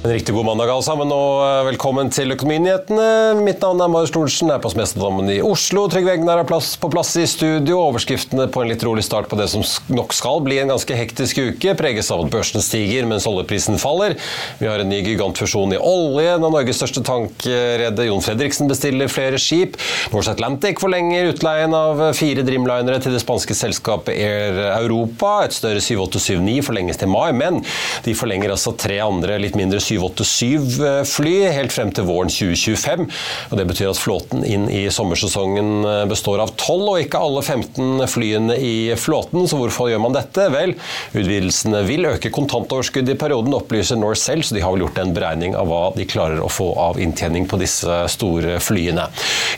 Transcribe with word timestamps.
En 0.00 0.10
riktig 0.10 0.34
god 0.34 0.46
mandag 0.48 0.70
alle 0.72 0.84
sammen, 0.84 1.10
og 1.12 1.42
eh, 1.44 1.66
velkommen 1.66 2.08
til 2.08 2.32
Økonominyhetene. 2.32 3.34
Mitt 3.44 3.60
navn 3.60 3.82
er 3.84 3.88
Marius 3.92 4.12
Thorensen, 4.14 4.48
er 4.48 4.60
på 4.64 4.70
Smestadammen 4.72 5.26
i 5.28 5.42
Oslo. 5.44 5.82
Trygve 5.92 6.14
Egnar 6.14 6.40
er 6.40 6.46
plass, 6.48 6.70
på 6.80 6.88
plass 6.88 7.10
i 7.20 7.26
studio. 7.28 7.82
Overskriftene 7.82 8.46
på 8.48 8.62
en 8.62 8.70
litt 8.72 8.80
rolig 8.86 9.04
start 9.04 9.28
på 9.28 9.36
det 9.36 9.50
som 9.52 9.60
nok 9.92 10.16
skal 10.16 10.40
bli 10.46 10.56
en 10.62 10.72
ganske 10.72 10.96
hektisk 10.96 11.42
uke, 11.44 11.74
preges 11.76 12.08
av 12.14 12.22
at 12.24 12.30
børsen 12.32 12.64
stiger 12.64 13.04
mens 13.10 13.26
oljeprisen 13.28 13.76
faller. 13.82 14.14
Vi 14.62 14.70
har 14.70 14.80
en 14.80 14.88
ny 14.88 15.02
gigantfusjon 15.04 15.76
i 15.76 15.82
olje. 15.90 16.32
Av 16.38 16.46
Norges 16.46 16.80
største 16.80 17.04
tankredde, 17.04 18.08
Jon 18.08 18.24
Fredriksen, 18.24 18.72
bestiller 18.72 19.12
flere 19.12 19.36
skip. 19.36 19.76
Norse 20.14 20.32
Atlantic 20.32 20.80
forlenger 20.80 21.28
utleien 21.34 21.76
av 21.76 22.06
fire 22.16 22.46
Dreamlinere 22.48 23.02
til 23.04 23.18
det 23.18 23.20
spanske 23.20 23.58
selskapet 23.60 24.16
Air 24.16 24.62
Europa. 24.78 25.42
Et 25.44 25.60
større 25.60 25.84
7879 25.84 26.58
forlenges 26.72 27.04
til 27.04 27.12
mai, 27.12 27.28
men 27.36 27.60
de 28.08 28.16
forlenger 28.16 28.56
altså 28.56 28.72
tre 28.80 28.96
andre 29.04 29.36
litt 29.44 29.60
mindre 29.60 29.84
787-fly 29.90 31.34
helt 31.52 31.74
frem 31.74 31.90
til 31.94 32.06
våren 32.08 32.30
2025. 32.32 33.06
og 33.50 33.58
Det 33.58 33.66
betyr 33.68 33.90
at 33.90 34.00
flåten 34.00 34.44
inn 34.46 34.68
i 34.70 34.86
sommersesongen 34.92 35.84
eh, 35.84 36.04
består 36.10 36.42
av 36.44 36.54
12 36.56 36.88
og 36.94 37.02
ikke 37.04 37.20
alle 37.20 37.42
15 37.44 38.06
flyene 38.10 38.56
i 38.56 38.74
flåten. 38.98 39.46
Så 39.50 39.58
hvorfor 39.60 39.90
gjør 39.90 40.02
man 40.04 40.16
dette? 40.16 40.48
Vel, 40.54 40.76
utvidelsene 41.12 41.82
vil 41.88 42.08
øke 42.10 42.32
kontantoverskuddet 42.34 43.16
i 43.16 43.20
perioden, 43.20 43.54
opplyser 43.56 43.98
Norse 44.00 44.30
så 44.30 44.54
de 44.54 44.62
har 44.62 44.74
vel 44.74 44.84
gjort 44.84 44.98
en 45.00 45.14
beregning 45.16 45.54
av 45.58 45.66
hva 45.66 45.80
de 45.96 46.04
klarer 46.08 46.38
å 46.42 46.50
få 46.52 46.68
av 46.78 47.00
inntjening 47.02 47.48
på 47.50 47.58
disse 47.60 47.96
store 48.12 48.58
flyene. 48.62 49.08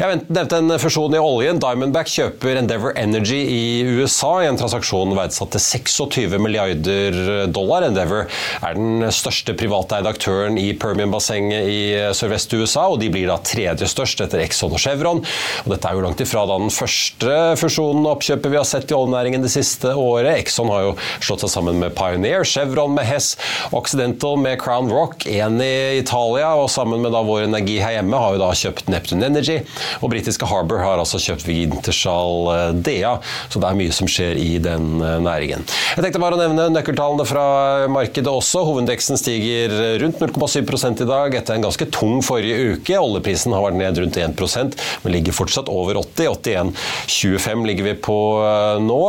Jeg 0.00 0.22
nevnte 0.32 0.60
en 0.62 0.76
fusjon 0.80 1.12
i 1.12 1.20
oljen. 1.20 1.60
Diamondback 1.60 2.08
kjøper 2.08 2.60
Endeavour 2.62 2.96
Energy 2.98 3.40
i 3.42 3.64
USA 3.98 4.32
i 4.42 4.48
en 4.48 4.58
transaksjon 4.60 5.12
verdsatt 5.18 5.52
til 5.56 5.64
26 5.66 6.38
milliarder 6.40 7.18
dollar. 7.52 7.88
Endeavour 7.88 8.24
er 8.62 8.78
den 8.78 9.04
største 9.12 9.56
privateide 9.58 10.08
aktøren 10.08 10.21
i 10.58 10.72
Permian-bassenget 10.78 11.68
i 11.68 11.80
sørvest 12.16 12.52
USA, 12.54 12.86
og 12.92 13.00
de 13.02 13.10
blir 13.12 13.28
da 13.30 13.38
tredje 13.42 13.88
størst 13.90 14.22
etter 14.24 14.42
Exxon 14.44 14.72
og 14.74 14.80
Chevron. 14.82 15.22
Og 15.64 15.72
dette 15.72 15.88
er 15.88 15.96
jo 15.96 16.04
langt 16.04 16.22
ifra 16.22 16.44
da 16.48 16.58
den 16.60 16.72
første 16.72 17.38
fusjonen 17.60 18.04
og 18.06 18.16
oppkjøpet 18.16 18.52
vi 18.52 18.58
har 18.60 18.68
sett 18.68 18.92
i 18.92 18.96
oljenæringen 18.96 19.44
det 19.44 19.52
siste 19.52 19.94
året. 19.98 20.36
Exxon 20.42 20.70
har 20.72 20.86
jo 20.86 20.94
slått 21.22 21.44
seg 21.44 21.52
sammen 21.54 21.80
med 21.82 21.94
Pioneer, 21.98 22.46
Chevron 22.48 22.94
med 22.96 23.08
Hess, 23.08 23.34
Occidental 23.74 24.38
med 24.40 24.60
Crown 24.62 24.90
Rock, 24.92 25.26
én 25.26 25.58
i 25.62 25.98
Italia, 25.98 26.52
og 26.58 26.70
sammen 26.72 27.02
med 27.02 27.14
da 27.14 27.22
vår 27.26 27.46
energi 27.48 27.78
her 27.82 27.96
hjemme 27.98 28.20
har 28.20 28.36
jo 28.36 28.42
da 28.42 28.50
kjøpt 28.62 28.90
Neptune 28.92 29.28
Energy, 29.28 29.60
og 30.00 30.12
britiske 30.12 30.48
Harbour 30.48 30.82
har 30.84 31.02
altså 31.02 31.20
kjøpt 31.22 31.48
Wintershall 31.48 32.50
eh, 32.52 32.68
Dea, 32.84 33.16
så 33.48 33.62
det 33.62 33.70
er 33.70 33.78
mye 33.78 33.94
som 33.94 34.10
skjer 34.10 34.38
i 34.40 34.50
den 34.62 35.00
eh, 35.00 35.18
næringen. 35.22 35.66
Jeg 35.96 36.04
tenkte 36.04 36.22
bare 36.22 36.38
å 36.38 36.42
nevne 36.42 36.68
nøkkeltallene 36.74 37.26
fra 37.28 37.44
markedet 37.92 38.30
også. 38.30 38.64
Hovedindeksen 38.66 39.20
stiger 39.20 39.74
rundt 40.02 40.11
0,7% 40.20 41.02
i 41.02 41.08
dag 41.08 41.34
etter 41.38 41.56
en 41.56 41.66
ganske 41.68 41.88
tung 41.94 42.20
forrige 42.24 42.76
uke. 42.76 42.98
Oljeprisen 42.98 43.54
har 43.56 43.64
vært 43.66 43.80
ned 43.80 44.02
rundt 44.02 44.20
1% 44.20 44.78
men 45.02 45.14
ligger 45.14 45.36
fortsatt 45.36 45.70
over 45.72 45.98
80. 46.00 46.28
81,25 46.42 47.66
ligger 47.66 47.84
vi 47.84 47.94
på 47.94 48.18
eh, 48.44 48.80
nå. 48.82 49.00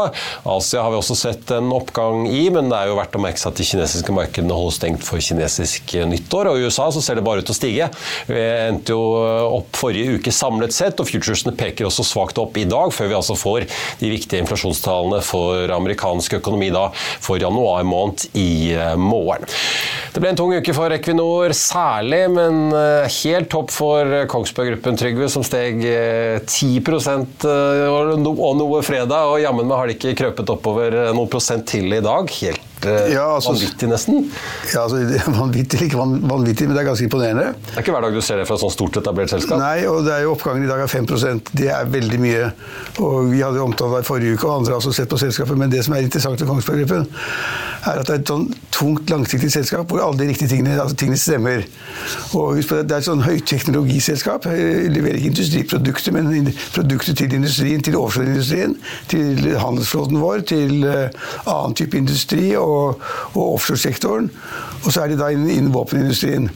Asia 0.55 0.83
har 0.83 0.93
vi 0.93 0.99
også 0.99 1.17
sett 1.17 1.51
en 1.55 1.71
oppgang 1.75 2.27
i, 2.29 2.45
men 2.53 2.69
det 2.71 2.79
er 2.79 2.91
jo 2.91 2.97
verdt 2.99 3.17
å 3.17 3.23
merke 3.23 3.41
seg 3.41 3.51
at 3.51 3.61
de 3.61 3.67
kinesiske 3.67 4.15
markedene 4.15 4.57
holder 4.57 4.77
stengt 4.77 5.05
for 5.05 5.23
kinesisk 5.23 5.95
nyttår. 6.09 6.51
Og 6.51 6.59
i 6.59 6.67
USA 6.67 6.89
så 6.93 7.03
ser 7.03 7.19
det 7.19 7.25
bare 7.25 7.43
ut 7.43 7.49
til 7.49 7.55
å 7.55 7.59
stige. 7.59 7.89
Vi 8.29 8.43
endte 8.69 8.95
jo 8.95 9.01
opp 9.59 9.79
forrige 9.79 10.19
uke 10.19 10.33
samlet 10.33 10.75
sett, 10.75 10.99
og 10.99 11.09
futuresene 11.09 11.55
peker 11.57 11.89
også 11.89 12.05
svakt 12.07 12.39
opp 12.41 12.57
i 12.59 12.67
dag, 12.69 12.93
før 12.95 13.11
vi 13.11 13.19
altså 13.19 13.37
får 13.39 13.67
de 14.01 14.11
viktige 14.11 14.43
inflasjonstallene 14.43 15.21
for 15.25 15.73
amerikansk 15.77 16.39
økonomi 16.39 16.71
da 16.73 16.89
for 16.93 17.41
januar 17.41 17.85
måned 17.87 18.27
i 18.39 18.73
eh, 18.75 18.95
morgen. 18.99 19.47
Det 20.13 20.21
ble 20.21 20.29
en 20.29 20.37
tung 20.37 20.53
uke 20.53 20.75
for 20.75 20.92
Equinor 20.97 21.53
særlig, 21.57 22.21
men 22.33 22.73
eh, 22.77 23.07
helt 23.21 23.49
topp 23.53 23.71
for 23.73 24.17
Kongsberg 24.31 24.73
Gruppen 24.73 24.99
Trygve, 24.99 25.29
som 25.31 25.45
steg 25.45 25.81
10 25.83 26.69
eh, 26.81 27.87
og 27.93 28.59
noe 28.59 28.83
fredag. 28.85 29.31
Og 29.31 29.41
jammen 29.43 29.69
meg 29.69 29.79
har 29.79 29.89
de 29.89 29.97
ikke 29.97 30.17
krøpet 30.23 30.53
oppover 30.53 30.99
noen 31.15 31.31
prosent 31.31 31.67
til 31.69 31.93
i 31.93 32.03
dag. 32.03 32.29
Helt 32.41 32.72
ja, 32.87 33.25
altså, 33.35 33.53
vanvittig, 33.53 33.89
nesten? 33.91 34.29
Ja, 34.71 34.85
altså, 34.85 35.01
vanvittig 35.41 35.81
ikke 35.87 35.99
vanvittig, 35.99 36.67
men 36.69 36.77
det 36.77 36.83
er 36.83 36.87
ganske 36.87 37.07
imponerende. 37.07 37.49
Det 37.67 37.75
er 37.75 37.85
ikke 37.85 37.95
hver 37.95 38.07
dag 38.07 38.15
du 38.15 38.21
ser 38.25 38.41
det 38.41 38.47
fra 38.49 38.57
et 38.57 38.63
sånt 38.63 38.75
stort 38.75 39.01
etablert 39.01 39.33
selskap? 39.33 39.59
Nei, 39.61 39.83
og 39.89 40.03
det 40.07 40.15
er 40.15 40.25
jo 40.25 40.33
oppgangen 40.37 40.63
i 40.65 40.69
dag 40.71 40.83
er 40.83 40.91
5% 40.91 41.53
Det 41.57 41.69
er 41.73 41.91
veldig 41.91 42.21
mye. 42.23 42.47
Og 43.03 43.31
Vi 43.33 43.43
hadde 43.43 43.61
omtalt 43.63 43.97
det 43.97 44.03
i 44.05 44.07
forrige 44.07 44.37
uke, 44.37 44.47
og 44.47 44.61
andre 44.61 44.75
har 44.75 44.81
også 44.81 44.95
sett 44.95 45.11
på 45.11 45.19
selskapet. 45.21 45.59
Men 45.59 45.71
det 45.73 45.83
som 45.85 45.97
er 45.97 46.07
interessant 46.07 46.39
med 46.39 46.49
Kongsberg 46.49 46.83
Gruppen, 46.83 47.07
er 47.83 47.99
at 47.99 48.07
det 48.07 48.15
er 48.15 48.21
et 48.21 48.31
sånn 48.31 48.45
tungt, 48.71 49.09
langsiktig 49.11 49.49
selskap 49.51 49.89
hvor 49.91 49.99
alle 49.99 50.21
de 50.21 50.29
riktige 50.29 50.53
tingene, 50.53 50.77
altså 50.79 50.95
tingene 50.99 51.19
stemmer. 51.19 51.65
Og 52.31 52.57
husk 52.57 52.71
på 52.71 52.79
Det 52.79 52.93
det 52.93 52.99
er 52.99 53.01
et 53.01 53.07
sånn 53.09 53.23
høyteknologiselskap. 53.25 54.45
Leverer 54.93 55.17
ikke 55.17 55.31
industriprodukter, 55.31 56.13
men 56.15 56.51
produkter 56.75 57.17
til 57.17 57.33
industrien, 57.39 57.81
til 57.83 57.97
offshoreindustrien, 57.97 58.75
til 59.11 59.47
handelsflåten 59.57 60.21
vår, 60.21 60.43
til 60.51 60.85
uh, 60.85 61.23
annen 61.49 61.73
type 61.79 61.97
industri. 61.97 62.51
og 62.59 62.72
og, 62.73 63.07
og 63.33 63.53
offshoresektoren. 63.53 64.31
Og 64.83 64.91
så 64.91 65.03
er 65.03 65.13
de 65.13 65.19
da 65.19 65.31
innen, 65.33 65.49
innen 65.49 65.73
våpenindustrien. 65.73 66.49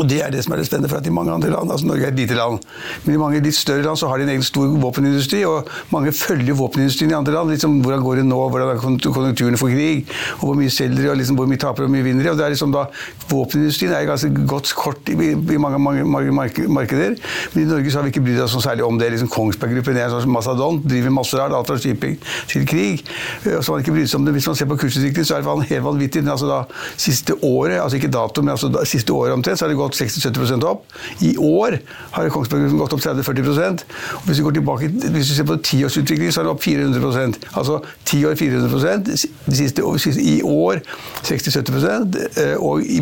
Og 0.00 0.08
Det 0.08 0.22
er 0.24 0.30
det 0.32 0.40
som 0.44 0.54
er 0.54 0.62
det 0.62 0.66
spennende, 0.66 0.88
for 0.88 1.02
at 1.02 1.06
i 1.06 1.12
mange 1.12 1.32
andre 1.32 1.50
land, 1.52 1.70
altså 1.70 1.86
Norge 1.86 2.06
er 2.06 2.12
et 2.12 2.16
lite 2.16 2.34
land, 2.34 2.62
men 3.04 3.14
i 3.14 3.18
mange 3.20 3.40
litt 3.44 3.56
større 3.56 3.84
land 3.84 3.98
så 4.00 4.08
har 4.08 4.18
de 4.18 4.24
en 4.24 4.32
egen 4.32 4.44
stor 4.46 4.70
våpenindustri, 4.80 5.42
og 5.44 5.68
mange 5.92 6.12
følger 6.16 6.56
våpenindustrien 6.56 7.12
i 7.12 7.16
andre 7.18 7.34
land. 7.34 7.50
liksom 7.50 7.80
Hvordan 7.84 8.02
går 8.02 8.16
det 8.20 8.24
nå, 8.24 8.38
hvordan 8.48 8.72
er 8.72 8.80
konjunkturene 8.80 9.60
for 9.60 9.68
krig, 9.68 10.08
og 10.38 10.46
hvor 10.46 10.56
mye 10.56 10.72
selger 10.72 11.02
de, 11.02 11.10
og 11.10 11.18
liksom 11.20 11.36
hvor 11.36 11.50
mye 11.50 11.60
taper 11.60 11.84
og 11.84 11.90
hvor 11.90 11.96
mye 11.96 12.06
vinner 12.06 12.24
de. 12.24 12.30
og 12.30 12.38
det 12.38 12.46
er 12.46 12.54
liksom 12.54 12.72
da, 12.72 12.86
Våpenindustrien 13.28 13.92
er 13.92 14.08
ganske 14.08 14.30
godt 14.48 14.72
kort 14.76 15.12
i, 15.12 15.16
i 15.32 15.60
mange, 15.60 15.78
mange, 15.78 16.04
mange, 16.04 16.68
markeder, 16.68 17.16
men 17.52 17.62
i 17.62 17.68
Norge 17.68 17.90
så 17.90 18.00
har 18.00 18.08
vi 18.08 18.14
ikke 18.14 18.24
brydd 18.24 18.40
oss 18.46 18.56
noe 18.56 18.64
særlig 18.64 18.84
om 18.84 18.98
det. 18.98 19.10
liksom 19.12 19.28
Kongsberg 19.28 19.76
Gruppen 19.76 19.96
er 19.96 20.08
en 20.08 20.16
sånn 20.16 20.32
mastodont, 20.32 20.84
driver 20.88 21.12
masse 21.12 21.36
rart, 21.36 21.52
alt 21.56 21.68
fra 21.68 21.78
shipping 21.80 22.16
til 22.48 22.66
krig. 22.68 23.04
og 23.44 23.60
så 23.60 23.72
har 23.72 23.76
man 23.76 23.84
ikke 23.84 23.96
brydd 23.98 24.08
seg 24.08 24.20
om 24.20 24.26
det. 24.26 24.36
Hvis 24.38 24.48
man 24.48 24.56
ser 24.56 24.68
på 24.72 24.80
kursutviklingen, 24.80 25.28
så 25.28 25.36
er 25.36 25.44
det 25.44 25.68
helt 25.74 25.84
vanvittig. 25.84 26.24
altså 26.28 26.48
da 26.48 26.62
Siste 26.96 27.34
året, 27.44 27.80
altså 27.80 27.96
ikke 27.98 28.10
dato, 28.12 28.42
men 28.42 28.54
altså 28.54 28.68
da, 28.72 28.84
siste 28.88 29.12
året 29.12 29.34
omtrent, 29.34 29.58
så 29.58 29.66
har 29.66 29.72
det 29.72 29.78
gått 29.82 29.98
60-70% 30.00 30.66
opp. 30.68 30.86
I 31.20 31.34
år 31.36 31.78
har 32.16 32.30
Kongsberg 32.32 32.72
gått 32.78 32.96
opp 32.96 33.02
30-40 33.02 33.50
og 33.52 33.84
Hvis 34.26 34.38
vi 34.38 34.44
går 34.46 34.56
tilbake, 34.58 34.88
hvis 34.88 35.30
vi 35.30 35.36
ser 35.36 35.48
på 35.48 35.56
tiårsutviklingen, 35.56 36.32
så 36.32 36.40
er 36.40 36.48
det 36.48 36.52
opp 36.52 36.62
400 36.62 37.48
Altså 37.52 37.80
ti 38.04 38.24
år 38.24 38.34
400% 38.34 39.04
de 39.46 39.56
siste, 39.56 39.82
I 40.22 40.42
år 40.42 40.82
60-70 41.22 42.18
eh, 42.40 42.56
og 42.58 42.82
i, 42.82 43.00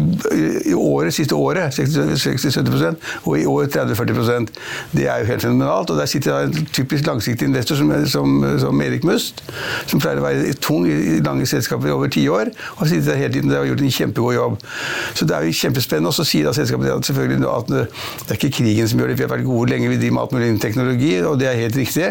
i, 0.67 0.75
året, 0.75 1.15
siste 1.15 1.35
året 1.35 1.75
60-70% 1.75 2.97
og 3.25 3.39
i 3.39 3.45
år 3.47 3.65
30-40% 3.65 4.53
Det 4.93 5.09
er 5.09 5.19
jo 5.21 5.31
helt 5.31 5.43
fenomenalt. 5.43 5.91
og 5.91 5.99
Der 5.99 6.07
sitter 6.07 6.39
en 6.39 6.67
typisk 6.73 7.07
langsiktig 7.07 7.49
investor 7.49 7.77
som, 7.77 7.93
som, 8.07 8.45
som 8.59 8.83
Erik 8.83 9.05
Must, 9.05 9.45
som 9.87 10.01
pleier 10.01 10.21
å 10.21 10.27
være 10.27 10.55
tung 10.61 10.87
i 10.89 11.21
lange 11.25 11.47
selskaper 11.47 11.93
over 11.93 12.09
ti 12.09 12.29
år. 12.29 12.51
og 12.77 12.89
sitter 12.89 13.13
der 13.13 13.17
hele 13.17 13.33
tiden 13.33 13.51
og 13.51 13.57
har 13.57 13.71
gjort 13.71 13.81
en 13.81 13.91
kjempegod 13.91 14.35
jobb. 14.35 14.59
Så 15.15 15.27
det 15.27 15.37
er 15.37 15.47
jo 15.47 15.57
kjempespennende. 15.63 16.09
Og 16.11 16.15
så 16.15 16.25
sier 16.27 16.49
da 16.49 16.55
selskapet 16.71 16.87
Det 16.87 16.95
er 16.95 17.07
selvfølgelig 17.11 17.51
at 17.51 17.69
det 17.71 18.31
er 18.31 18.39
ikke 18.39 18.51
krigen 18.59 18.89
som 18.89 19.01
gjør 19.01 19.11
det. 19.11 19.19
Vi 19.19 19.25
har 19.25 19.33
vært 19.33 19.47
gode 19.47 19.71
lenge, 19.71 19.91
vi 19.91 19.99
driver 19.99 20.15
med 20.15 20.23
alt 20.23 20.33
mulig 20.33 20.61
teknologi, 20.63 21.13
og 21.27 21.39
det 21.41 21.49
er 21.49 21.59
helt 21.59 21.77
riktig. 21.77 22.09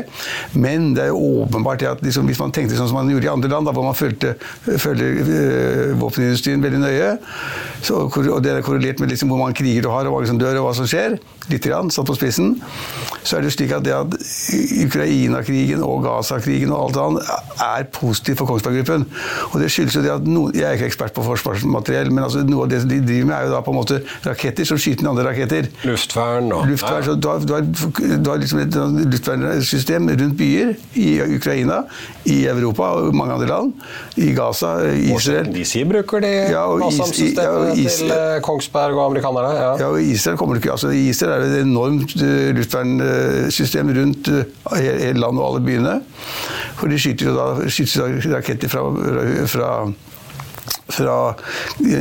Men 0.54 0.94
det 0.96 1.04
er 1.04 1.12
jo 1.14 1.44
åpenbart 1.46 1.84
at 1.88 2.04
liksom, 2.04 2.28
hvis 2.30 2.40
man 2.42 2.54
tenkte 2.56 2.78
sånn 2.78 2.90
som 2.92 3.00
man 3.00 3.12
gjorde 3.12 3.30
i 3.30 3.32
andre 3.32 3.52
land, 3.54 3.70
da, 3.70 3.76
hvor 3.76 3.88
man 3.88 3.98
følte, 3.98 4.36
følger 4.66 5.22
øh, 5.24 5.96
våpenindustrien 6.02 6.64
veldig 6.64 6.84
nøye, 6.84 7.12
så, 7.82 8.06
og 8.06 8.44
det 8.44 8.54
er 8.54 8.66
korrelert 8.66 9.00
med 9.00 9.14
liksom, 9.14 9.32
hvor 9.32 9.42
mange 9.42 9.58
kriger 9.60 9.86
du 9.86 9.92
har, 9.94 10.08
og 10.08 10.18
hva 10.18 10.30
som 10.30 10.42
dør, 10.42 10.62
og 10.62 10.70
hva 10.70 10.76
som 10.78 10.90
skjer, 10.90 11.20
litt 11.50 11.66
grann, 11.66 11.92
satt 11.94 12.10
på 12.10 12.18
spissen, 12.18 12.58
så 13.30 13.38
er 13.38 13.46
det 13.46 13.52
slik 13.54 13.74
at 13.76 13.86
det 13.86 13.94
at 13.94 14.16
Ukraina-krigen 14.86 15.84
og 15.86 16.02
Gaza-krigen 16.06 16.72
og 16.74 16.88
alt 16.88 16.98
annet 17.04 17.34
er 17.62 17.86
positivt 17.94 18.42
for 18.42 18.50
Kongsberg 18.50 18.80
Gruppen. 18.80 19.06
Og 19.52 19.62
det 19.62 19.70
skyldes 19.74 19.98
jo 20.00 20.04
det 20.06 20.14
at 20.16 20.26
noen, 20.26 20.56
Jeg 20.56 20.66
er 20.66 20.78
ikke 20.80 20.90
ekspert 20.90 21.14
på 21.14 21.24
forsvarsmateriell, 21.24 22.10
men 22.12 22.24
altså, 22.26 22.42
noe 22.48 22.66
av 22.66 22.72
det 22.72 22.82
de 22.90 23.00
driver 23.06 23.30
med, 23.30 23.36
er 23.36 23.48
jo 23.48 23.54
da 23.54 23.62
på 23.66 23.74
en 23.74 23.78
måte 23.78 24.00
raketter 24.26 24.66
som 24.66 24.80
skyter 24.82 25.06
ned 25.06 25.12
andre 25.14 25.28
raketter. 25.30 25.70
Luftvern 25.86 26.50
og 26.56 26.66
Luftvern, 26.72 27.06
så 27.06 27.16
du 27.16 27.30
har, 27.30 27.46
du 27.46 27.54
har, 27.54 27.68
du 28.18 28.32
har 28.32 28.42
liksom 28.42 28.64
et 28.64 28.80
luftvernsystem 29.14 30.10
rundt 30.10 30.38
byer 30.40 30.74
i 31.00 31.08
Ukraina, 31.38 31.84
i 32.26 32.40
Europa 32.50 32.90
og 32.98 33.16
mange 33.16 33.38
andre 33.38 33.52
land. 33.52 33.74
I 34.18 34.32
Gaza, 34.36 34.74
i 34.90 35.14
Israel. 35.14 35.52
DC 35.54 35.86
bruker 35.90 36.26
de 36.26 36.34
Ja, 36.50 36.66
NASAM-systemene 36.82 37.76
ja, 37.76 37.94
til 37.94 38.14
eh, 38.16 38.40
Kongsberg 38.46 38.98
og 38.98 39.06
amerikanerne. 39.12 39.54
Ja. 39.60 39.72
Ja, 39.80 39.92
og 39.94 40.02
Israel 40.02 40.38
kommer 40.40 40.56
det 40.56 40.64
ikke 40.64 40.76
altså 40.76 40.90
I 40.96 41.08
Israel 41.10 41.36
er 41.38 41.46
det 41.46 41.60
et 41.60 41.68
enormt 41.68 42.16
uh, 42.20 42.50
luftvernsystem 43.20 43.90
rundt 43.98 44.28
uh, 44.28 44.78
hele, 44.78 45.20
landet 45.20 45.42
og 45.42 45.48
alle 45.50 45.66
byene. 45.66 45.96
For 46.80 46.88
de 46.88 47.00
skyter 47.00 47.36
da, 47.36 47.70
skyter 47.70 48.36
raketter 48.36 48.72
fra, 48.72 48.86
fra 49.50 49.72
fra 50.90 51.18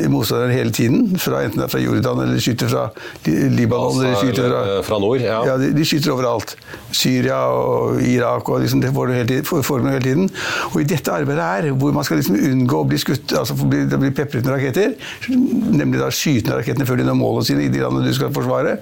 motstanderen 0.08 0.54
hele 0.54 0.74
tiden. 0.74 1.18
Fra, 1.20 1.42
enten 1.44 1.60
det 1.60 1.68
er 1.68 1.72
fra 1.72 1.82
Jordan 1.82 2.24
eller 2.24 2.42
skyter 2.42 2.70
fra 2.72 2.88
Libanon. 3.26 4.02
Eller 4.02 4.18
skyter 4.22 4.48
fra, 4.48 4.62
fra 4.86 5.00
nord, 5.02 5.22
ja. 5.24 5.40
ja 5.46 5.56
de, 5.60 5.72
de 5.76 5.86
skyter 5.86 6.14
overalt. 6.14 6.56
Syria 6.92 7.38
og 7.52 8.02
Irak 8.02 8.48
og 8.48 8.62
liksom, 8.64 8.80
det 8.82 8.92
får 8.94 9.10
det 9.10 9.18
hele 9.18 9.28
tiden, 9.28 9.88
hele. 9.92 10.28
Og 10.72 10.80
i 10.82 10.86
dette 10.88 11.12
arbeidet 11.12 11.44
her, 11.44 11.70
hvor 11.78 11.92
man 11.92 12.06
skal 12.06 12.20
liksom 12.20 12.38
unngå 12.38 12.82
å 12.82 12.86
bli 12.88 13.00
skutt, 13.00 13.34
altså 13.36 13.56
bli, 13.58 13.84
blir 13.90 14.14
pepret 14.16 14.46
med 14.46 14.54
raketter, 14.54 14.94
nemlig 15.28 16.00
da 16.00 16.10
skyte 16.14 16.50
ned 16.50 16.60
rakettene 16.60 16.86
før 16.88 17.00
de 17.00 17.08
når 17.08 17.18
målene 17.18 17.48
sine 17.48 17.66
i 17.66 17.72
de 17.72 17.82
landene 17.82 18.08
du 18.08 18.16
skal 18.16 18.32
forsvare, 18.34 18.78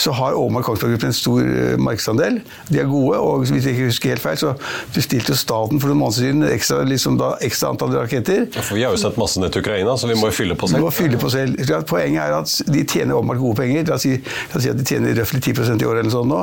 så 0.00 0.14
har 0.16 0.38
Åmar 0.38 0.64
Kongsberg 0.66 0.94
Gruppen 0.94 1.10
en 1.10 1.16
stor 1.16 1.44
eh, 1.44 1.76
markedsandel. 1.80 2.40
De 2.70 2.80
er 2.82 2.88
gode, 2.90 3.18
og 3.20 3.44
hvis 3.44 3.66
jeg 3.66 3.76
ikke 3.76 3.90
husker 3.90 4.14
helt 4.14 4.24
feil, 4.24 4.40
så 4.40 4.54
bestilte 4.94 5.34
jo 5.34 5.38
staten 5.40 5.82
for 5.82 5.90
noen 5.90 6.02
måneder 6.04 6.26
siden 6.26 6.46
ekstra, 6.48 6.82
liksom 6.88 7.18
da, 7.20 7.34
ekstra 7.44 7.74
antall 7.74 7.94
raketter. 7.98 8.46
Ja, 8.48 8.64
For 8.64 8.78
vi 8.78 8.86
har 8.86 8.94
jo 8.94 9.00
sett 9.00 9.18
masse 9.20 9.40
til 9.54 9.64
Ukraina, 9.64 9.96
så 9.98 10.08
vi 10.10 10.16
må 10.18 10.30
jo 10.30 10.34
fylle 10.34 10.56
på 10.58 10.68
selv. 10.68 10.78
selv. 10.78 10.86
må 10.86 10.92
fylle 10.94 11.20
på 11.20 11.30
selv. 11.32 11.84
Poenget 11.90 12.22
er 12.22 12.36
at 12.36 12.54
de 12.70 12.84
tjener 12.84 13.18
åpenbart 13.18 13.40
gode 13.42 13.58
penger. 13.62 13.86
La 13.88 13.96
oss 13.98 14.06
si, 14.06 14.14
la 14.16 14.58
oss 14.58 14.64
si 14.64 14.72
at 14.72 14.78
de 14.78 14.86
tjener 14.86 15.16
røftlig 15.18 15.42
10% 15.42 15.84
i 15.84 15.88
året 15.88 16.04
eller 16.04 16.14
sånn 16.14 16.30
nå. 16.30 16.40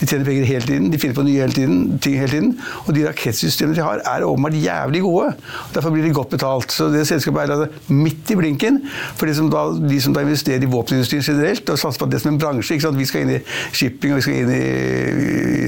De 0.00 0.08
tjener 0.08 0.28
penger 0.28 0.48
hele 0.48 0.66
tiden, 0.66 0.90
de 0.92 1.00
finner 1.00 1.18
på 1.18 1.26
nye 1.26 1.44
hele 1.44 1.56
tiden, 1.56 1.80
ting 2.02 2.18
hele 2.20 2.32
tiden. 2.34 2.52
Og 2.86 2.92
de 2.96 3.06
rakettsystemene 3.08 3.78
de 3.78 3.84
har, 3.84 4.02
er 4.04 4.26
åpenbart 4.26 4.58
jævlig 4.60 5.02
gode. 5.06 5.32
Derfor 5.74 5.94
blir 5.94 6.06
de 6.06 6.14
godt 6.16 6.34
betalt. 6.36 6.74
Så 6.74 6.90
det 6.92 7.06
selskapet 7.10 7.44
er 7.44 7.54
altså 7.56 7.94
midt 7.94 8.30
i 8.30 8.38
blinken 8.38 8.80
for 9.16 9.30
de 9.30 9.36
som 9.36 9.50
da, 9.52 9.66
de 9.80 10.00
som 10.02 10.16
da 10.16 10.24
investerer 10.26 10.64
i 10.66 10.70
våpenindustrien 10.70 11.24
generelt, 11.24 11.68
og 11.70 11.80
satser 11.80 12.04
på 12.04 12.10
det 12.10 12.22
som 12.22 12.34
en 12.34 12.40
bransje. 12.40 12.76
Ikke 12.76 12.88
sant? 12.88 13.00
Vi 13.00 13.08
skal 13.08 13.26
inn 13.26 13.34
i 13.36 13.40
shipping, 13.72 14.14
og 14.14 14.20
vi 14.20 14.26
skal 14.26 14.40
inn 14.42 14.52
i, 14.54 14.62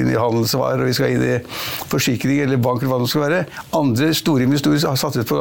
inn 0.03 0.12
i 0.12 0.19
handelsvarer, 0.19 0.83
og 0.83 0.91
vi 0.91 0.97
skal 0.97 1.17
inn 1.17 1.27
i 1.27 1.39
forsikring 1.93 2.43
eller 2.44 2.61
bank 2.62 2.83
eller 2.83 2.94
hva 2.94 3.00
det 3.03 3.11
skal 3.12 3.27
være. 3.27 3.43
Andre 3.79 4.11
store 4.17 4.47
investorer 4.49 4.87
har 4.89 4.99
satset 5.00 5.29
på 5.29 5.39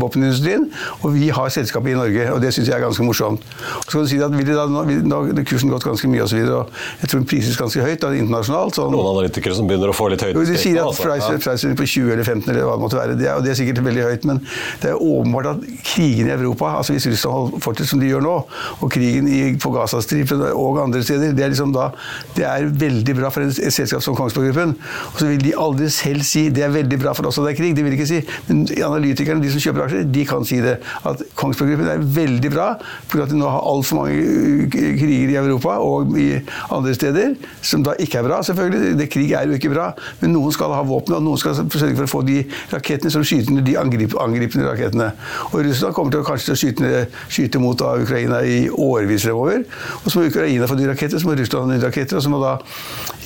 våpenindustrien, 0.00 0.68
og 1.02 1.14
vi 1.14 1.28
har 1.34 1.52
selskapet 1.52 1.92
i 1.92 1.98
Norge, 1.98 2.28
og 2.32 2.40
det 2.42 2.54
syns 2.54 2.70
jeg 2.70 2.76
er 2.78 2.84
ganske 2.84 3.04
morsomt. 3.06 3.44
Og 3.82 3.84
så 3.88 3.98
kan 3.98 4.06
du 4.06 4.10
si 4.10 4.20
at 4.22 4.34
da, 4.54 4.66
nå 4.70 4.84
nå 5.04 5.20
har 5.20 5.44
kursen 5.48 5.72
gått 5.72 5.84
ganske 5.86 6.08
mye 6.10 6.24
og 6.24 6.30
så 6.30 6.40
og 6.44 6.70
jeg 7.00 7.10
tror 7.10 7.20
den 7.20 7.28
prises 7.28 7.58
ganske 7.58 7.82
høyt 7.84 8.02
da, 8.02 8.12
internasjonalt. 8.16 8.78
Sånn, 8.78 8.92
Noen 8.94 9.10
analytikere 9.12 9.56
som 9.56 9.68
begynner 9.68 9.92
å 9.92 9.96
få 9.96 10.08
litt 10.12 10.22
høyt 10.24 10.36
de 10.54 10.58
sier 10.60 10.80
at 10.80 10.86
altså. 10.86 11.02
price, 11.02 11.64
Ja. 11.68 11.70
er 11.70 11.76
på 11.78 11.86
20 11.86 12.12
eller 12.12 12.24
15 12.24 12.50
eller 12.52 12.66
hva 12.68 12.76
det 12.76 12.82
måtte 12.84 12.98
være. 12.98 13.16
Det 13.18 13.26
er, 13.26 13.34
og 13.38 13.44
det 13.44 13.50
er 13.52 13.58
sikkert 13.58 13.82
veldig 13.84 14.04
høyt, 14.08 14.24
men 14.28 14.40
det 14.82 14.90
er 14.92 15.00
åpenbart 15.00 15.50
at 15.54 15.64
krigen 15.84 16.28
i 16.28 16.34
Europa, 16.34 16.76
altså 16.78 16.94
hvis 16.94 17.06
Russland 17.10 17.56
fortsetter 17.64 17.90
som 17.90 18.02
de 18.02 18.10
gjør 18.10 18.24
nå, 18.24 18.34
og 18.80 18.92
krigen 18.92 19.28
i, 19.28 19.40
på 19.60 19.72
Gazastripen 19.74 20.44
og 20.52 20.80
andre 20.82 21.02
steder, 21.02 21.34
det 21.36 21.44
er 21.44 21.52
liksom 21.54 21.74
da 21.74 21.90
det 22.36 22.46
er 22.48 22.68
veldig 22.84 23.16
bra 23.18 23.30
for 23.34 23.46
et, 23.46 23.58
et 23.58 23.74
selskap 23.74 24.02
som 24.04 24.16
Kongsberg 24.18 24.50
Gruppen. 24.50 24.74
Og 25.12 25.20
så 25.20 25.30
vil 25.30 25.42
de 25.42 25.54
aldri 25.58 25.90
selv 25.92 26.24
si 26.26 26.46
det 26.54 26.64
er 26.66 26.72
veldig 26.74 26.98
bra 27.02 27.14
for 27.16 27.28
oss 27.28 27.38
at 27.40 27.48
det 27.48 27.54
er 27.54 27.60
krig. 27.60 27.74
Det 27.76 27.84
vil 27.86 27.96
ikke 27.96 28.08
si. 28.08 28.20
Men 28.48 28.64
analytikerne, 28.84 29.42
de 29.42 29.52
som 29.54 29.62
kjøper 29.62 29.86
aksjer, 29.86 30.06
de 30.14 30.24
kan 30.28 30.46
si 30.48 30.60
det. 30.64 30.76
At 31.08 31.22
Kongsberg 31.38 31.74
Gruppen 31.74 31.90
er 31.90 32.04
veldig 32.16 32.50
bra 32.52 32.68
fordi 33.08 33.22
at 33.24 33.32
de 33.32 33.38
nå 33.38 33.48
har 33.50 33.64
altfor 33.68 34.00
mange 34.00 34.20
uh, 34.20 34.64
kriger 34.70 35.32
i 35.32 35.38
Europa 35.38 35.76
og 35.82 36.14
i 36.18 36.28
andre 36.72 36.94
steder, 36.96 37.34
som 37.62 37.84
da 37.84 37.94
ikke 38.00 38.18
er 38.20 38.26
bra, 38.26 38.40
selvfølgelig. 38.46 38.94
Det, 38.98 39.08
krig 39.12 39.32
er 39.32 39.48
jo 39.48 39.58
ikke 39.58 39.70
bra. 39.72 39.90
Men 40.20 40.34
noen 40.34 40.54
skal 40.54 40.72
ha 40.74 40.82
våpen, 40.86 41.16
og 41.16 41.24
noen 41.24 41.40
skal 41.40 41.56
sørge 41.58 41.94
for 41.94 42.06
å 42.06 42.10
få 42.10 42.22
de 42.26 42.40
rakettene 42.72 43.12
som 43.12 43.24
skyter 43.26 43.54
ned 43.54 43.66
de 43.68 43.76
angrip, 43.80 44.16
angripende 44.20 44.66
rakettene. 44.68 45.10
Og 45.52 45.64
Russland 45.66 45.96
kommer 45.96 46.14
til 46.14 46.24
å 46.24 46.26
kanskje 46.26 46.50
til 46.50 46.56
å 46.56 46.60
skyte, 46.62 47.04
skyte 47.28 47.62
mot 47.62 47.78
da 47.80 47.94
Ukraina 48.02 48.40
i 48.46 48.64
årevis 48.70 49.26
fremover. 49.28 49.64
Og 50.02 50.10
så 50.10 50.20
må 50.20 50.26
Ukraina 50.30 50.68
få 50.70 50.78
nye 50.80 50.90
raketter, 50.92 51.20
så 51.20 51.30
må 51.30 51.38
Russland 51.38 51.68
ha 51.68 51.74
nye 51.74 51.84
raketter, 51.84 52.18
og 52.18 52.26
så 52.26 52.32
må 52.32 52.42
da 52.42 52.56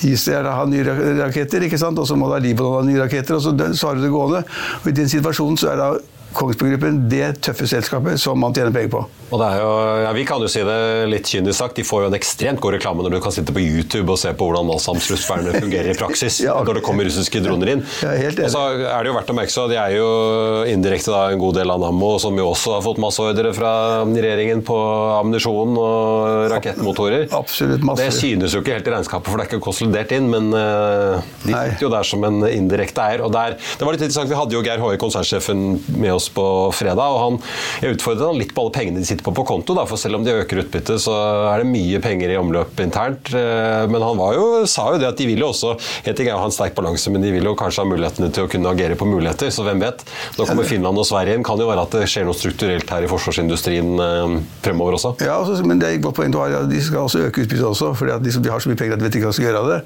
Israel 0.07 0.51
ha 0.53 0.67
nye 0.69 0.85
raketter, 1.23 1.67
ikke 1.67 1.81
sant? 1.81 1.99
og 1.99 2.07
så 2.07 2.17
må 2.19 2.29
da 2.31 2.39
Libanon 2.43 2.79
ha 2.79 2.85
nye 2.87 3.03
raketter, 3.03 3.37
og 3.37 3.43
så 3.43 3.89
har 3.89 3.99
du 3.99 4.05
det 4.05 4.13
gående. 4.13 4.45
Og 4.83 4.89
i 4.91 4.95
den 4.95 5.11
situasjonen 5.11 5.59
så 5.59 5.73
er 5.73 5.81
da 5.81 5.91
Kongsberg 6.33 6.75
Gruppen 6.75 6.99
det 7.09 7.39
tøffe 7.45 7.65
selskapet 7.69 8.19
som 8.21 8.37
man 8.39 8.53
tjener 8.55 8.73
penger 8.75 8.91
på. 8.93 9.01
Og 9.29 9.37
det 9.41 9.47
er 9.53 9.59
jo, 9.61 9.71
ja, 10.03 10.11
Vi 10.17 10.23
kan 10.25 10.41
jo 10.41 10.47
si 10.49 10.61
det 10.65 10.77
litt 11.11 11.27
kynisk 11.29 11.57
sagt, 11.59 11.75
de 11.77 11.83
får 11.85 12.03
jo 12.05 12.07
en 12.09 12.17
ekstremt 12.17 12.61
god 12.63 12.73
reklame 12.77 13.03
når 13.05 13.13
du 13.15 13.19
kan 13.21 13.33
sitte 13.33 13.53
på 13.53 13.61
YouTube 13.61 14.13
og 14.13 14.17
se 14.21 14.31
på 14.33 14.47
hvordan 14.47 14.69
luftvern 14.69 15.49
fungerer 15.53 15.91
i 15.93 15.97
praksis 15.97 16.39
Ja. 16.47 16.55
når 16.65 16.79
det 16.79 16.83
kommer 16.85 17.05
russiske 17.05 17.41
droner 17.45 17.73
inn. 17.75 17.83
Ja, 18.01 18.13
helt 18.17 18.39
enig. 18.39 18.47
og 18.47 18.53
så 18.55 18.63
er 18.89 19.03
det 19.05 19.11
jo 19.11 19.15
verdt 19.17 19.29
å 19.33 19.37
merke 19.37 19.53
seg 19.53 19.67
at 19.67 19.73
de 19.73 19.79
er 19.81 19.95
jo 19.97 20.09
indirekte 20.71 21.13
da 21.13 21.21
en 21.33 21.41
god 21.41 21.59
del 21.59 21.73
av 21.73 21.81
Nammo, 21.83 22.11
som 22.21 22.37
jo 22.39 22.47
også 22.51 22.73
har 22.77 22.83
fått 22.85 23.01
masse 23.01 23.21
ordre 23.21 23.53
fra 23.55 23.73
regjeringen 24.09 24.63
på 24.65 24.77
ammunisjon 25.19 25.77
og 25.79 26.49
rakettmotorer. 26.55 27.27
Absolutt 27.35 27.85
masse. 27.85 28.05
Det 28.09 28.15
synes 28.17 28.55
jo 28.57 28.63
ikke 28.63 28.77
helt 28.79 28.89
i 28.89 28.95
regnskapet, 28.95 29.29
for 29.29 29.37
det 29.39 29.45
er 29.45 29.51
ikke 29.53 29.63
konsolidert 29.69 30.11
inn, 30.17 30.29
men 30.31 30.49
uh, 30.55 31.21
de 31.45 31.53
sitter 31.53 31.85
jo 31.85 31.91
der 31.93 32.07
som 32.07 32.25
en 32.27 32.41
indirekte 32.49 33.05
eier. 33.05 33.23
og 33.25 33.31
der, 33.35 33.55
Det 33.59 33.85
var 33.85 33.95
litt 33.95 34.03
interessant, 34.07 34.29
Vi 34.29 34.37
hadde 34.39 34.57
jo 34.57 34.63
Geir 34.65 34.81
Håøy, 34.83 34.97
konsernsjefen, 35.01 35.63
med 35.99 36.11
oss 36.15 36.18
på 36.27 36.43
fredag. 36.75 37.07
og 37.15 37.19
han, 37.23 37.37
Jeg 37.81 37.95
utfordret 37.95 38.27
han 38.27 38.39
litt 38.41 38.51
på 38.53 38.65
alle 38.65 38.73
pengene 38.75 38.99
de 38.99 39.05
sitter 39.07 39.23
på 39.23 39.31
på 39.37 39.45
konto. 39.47 39.75
Da, 39.77 39.85
for 39.87 39.95
Selv 40.01 40.15
om 40.19 40.23
de 40.25 40.33
øker 40.41 40.63
utbyttet, 40.65 40.99
så 40.99 41.13
er 41.53 41.63
det 41.63 41.69
mye 41.71 41.99
penger 42.03 42.33
i 42.33 42.37
omløp 42.39 42.79
internt. 42.83 43.31
eh, 43.33 43.85
Men 43.87 44.01
han 44.01 44.17
var 44.17 44.33
jo, 44.35 44.65
sa 44.65 44.89
jo 44.91 44.99
det 44.99 45.07
at 45.07 45.17
de 45.17 45.27
vil 45.29 45.39
jo 45.39 45.51
også 45.53 45.77
helt 46.05 46.19
ikke 46.19 46.35
ha 46.35 46.45
en 46.45 46.51
sterk 46.51 46.75
balanse, 46.75 47.09
men 47.11 47.21
de 47.21 47.31
vil 47.31 47.43
jo 47.47 47.55
kanskje 47.55 47.83
ha 47.83 47.87
mulighetene 47.87 48.31
til 48.33 48.43
å 48.43 48.49
kunne 48.51 48.69
agere 48.73 48.95
på 48.99 49.07
muligheter. 49.07 49.47
Så 49.53 49.63
hvem 49.63 49.79
vet? 49.79 50.03
Nå 50.37 50.45
kommer 50.49 50.67
Finland 50.67 50.97
og 50.97 51.05
Sverige 51.07 51.35
inn. 51.37 51.43
Kan 51.43 51.59
jo 51.61 51.67
være 51.69 51.85
at 51.87 51.91
det 51.95 52.07
skjer 52.09 52.25
noe 52.27 52.35
strukturelt 52.35 52.89
her 52.89 53.05
i 53.05 53.11
forsvarsindustrien 53.11 53.93
eh, 53.99 54.35
fremover 54.65 54.97
også. 54.99 55.15
Ja, 55.21 55.39
altså, 55.39 55.63
men 55.65 55.79
det 55.79 55.87
er 55.87 55.99
et 55.99 56.03
godt 56.03 56.17
poeng 56.19 56.31
du 56.33 56.39
de 56.69 56.81
skal 56.81 57.05
også 57.05 57.19
øke 57.27 57.43
utbyttet 57.45 57.65
også, 57.65 57.93
fordi 57.95 58.11
at 58.15 58.23
de 58.43 58.49
har 58.49 58.59
så 58.59 58.69
mye 58.71 58.79
penger 58.79 58.95
at 58.95 58.99
de 59.01 59.05
vet 59.07 59.15
ikke 59.19 59.27
hva 59.27 59.33
de 59.33 59.37
skal 59.39 59.47
gjøre 59.49 59.61
av 59.63 59.69
det. 59.69 59.79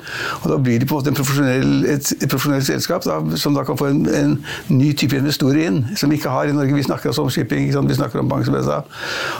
Og 0.43 0.47
da 0.53 0.57
blir 0.63 0.79
de 0.79 0.87
på 0.89 0.95
en 0.95 1.01
måte 1.01 1.11
en 1.11 1.17
profesjonell, 1.17 1.73
et, 1.93 2.11
et 2.21 2.29
profesjonelt 2.31 2.67
selskap 2.67 3.03
da, 3.07 3.19
som 3.39 3.55
da 3.57 3.63
kan 3.67 3.77
få 3.79 3.89
en, 3.91 4.01
en 4.07 4.33
ny 4.69 4.93
type 4.97 5.17
investorer 5.17 5.67
inn, 5.67 5.81
som 5.99 6.13
vi 6.13 6.19
ikke 6.23 6.33
har 6.33 6.49
i 6.49 6.55
Norge. 6.55 6.73
Vi 6.75 6.85
snakker 6.87 7.11
også 7.11 7.25
om 7.27 7.31
shipping, 7.33 7.69
vi 7.73 7.95
snakker 7.95 8.19
om 8.19 8.29
bank, 8.31 8.45
som 8.47 8.55
jeg 8.55 8.65
sa. 8.67 8.79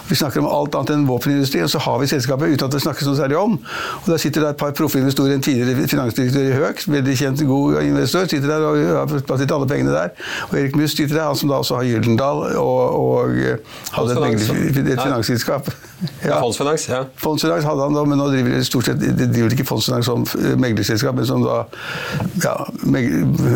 Vi 0.10 0.16
snakker 0.20 0.44
om 0.44 0.50
alt 0.52 0.76
annet 0.76 0.94
enn 0.98 1.06
våpenindustri, 1.08 1.64
og 1.64 1.72
så 1.72 1.82
har 1.84 2.00
vi 2.02 2.10
selskapet 2.12 2.54
uten 2.54 2.68
at 2.68 2.76
det 2.76 2.82
snakkes 2.84 3.08
noe 3.08 3.20
særlig 3.20 3.40
om. 3.40 3.58
Og 4.02 4.10
der 4.12 4.22
sitter 4.22 4.44
det 4.44 4.54
et 4.54 4.62
par 4.62 4.74
proffe 4.78 5.00
investorer, 5.00 5.38
en 5.38 5.46
tidligere 5.46 5.88
finansdirektør 5.88 6.50
i 6.50 6.58
Høk, 6.58 6.84
veldig 6.88 7.18
kjent, 7.20 7.44
god 7.48 7.80
investor, 7.82 8.28
sitter 8.30 8.52
der 8.52 8.68
og 8.68 8.82
har 9.00 9.24
plassert 9.30 9.56
alle 9.56 9.70
pengene 9.70 9.96
der. 9.96 10.14
Og 10.50 10.60
Erik 10.60 10.78
Must 10.80 10.98
sitter 10.98 11.20
der, 11.20 11.28
han 11.32 11.40
som 11.40 11.52
da 11.52 11.62
også 11.64 11.80
har 11.80 11.88
Gyldendal 11.88 12.44
og, 12.60 12.82
og 13.00 13.38
eh, 13.38 13.80
hadde 13.96 14.18
et, 14.34 14.82
et 14.84 15.00
finansselskap. 15.00 15.72
Ja. 16.24 16.40
Fondsfinans, 16.42 16.88
ja. 16.90 17.04
Fondsfinans 17.22 17.64
hadde 17.68 17.88
han 17.88 17.96
da, 17.96 18.04
men 18.08 18.20
nå 18.20 18.28
driver 18.34 18.58
det 18.58 18.66
stort 18.68 18.90
sett 18.90 19.00
de 19.04 19.28
driver 19.30 19.56
ikke 19.56 19.68
Fondsfinans 19.68 20.10
som 20.10 20.26
meglerselskap, 20.60 21.16
men 21.16 21.28
som 21.28 21.44
da 21.46 21.62
ja, 22.44 22.56
meg, 22.84 23.08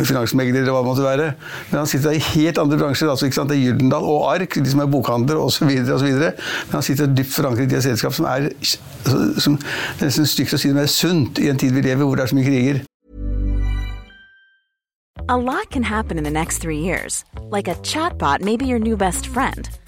finansmegler 0.07 0.63
eller 0.63 0.75
hva 0.75 0.83
det 0.83 0.91
måtte 0.91 1.05
være. 1.05 1.27
Men 1.71 1.81
han 1.81 1.89
sitter 1.89 2.11
da 2.11 2.15
i 2.15 2.23
helt 2.31 2.61
andre 2.61 2.79
bransjer. 2.79 3.11
Altså 3.17 3.27
ikke 3.27 3.39
sant, 3.41 3.49
Det 3.49 3.57
er 3.57 3.71
Gyldendal 3.71 4.05
og 4.07 4.27
Ark, 4.31 4.55
de 4.55 4.71
som 4.71 4.83
er 4.83 4.91
bokhandler 4.91 5.39
osv. 5.41 5.71
Men 5.73 6.75
han 6.75 6.85
sitter 6.85 7.09
dypt 7.09 7.33
forankret 7.33 7.73
i 7.73 7.79
et 7.79 7.87
selskap 7.87 8.13
som 8.13 8.29
er 8.29 8.51
som, 9.41 9.57
Det 9.57 10.05
er 10.05 10.11
nesten 10.11 10.29
stygt 10.29 10.53
å 10.53 10.61
si 10.61 10.69
det, 10.69 10.77
men 10.77 10.91
sunt 10.91 11.41
i 11.41 11.49
en 11.49 11.57
tid 11.59 11.73
vi 11.73 11.81
lever 11.81 12.05
hvor 12.05 12.15
det 12.15 12.27
er 12.27 12.31
så 12.31 12.37
mye 12.37 12.47
kriger. 12.47 12.85
A 15.29 15.35
lot 15.35 15.69
can 15.71 15.83
happen 15.83 16.17
in 16.17 16.23
the 16.23 16.31
next 16.31 16.59
three 16.59 16.79
years. 16.79 17.25
Like 17.51 17.67
a 17.67 17.75
chatbot 17.83 18.41
may 18.41 18.55
be 18.55 18.65
your 18.65 18.79
new 18.79 18.95
best 18.95 19.27
friend. 19.27 19.67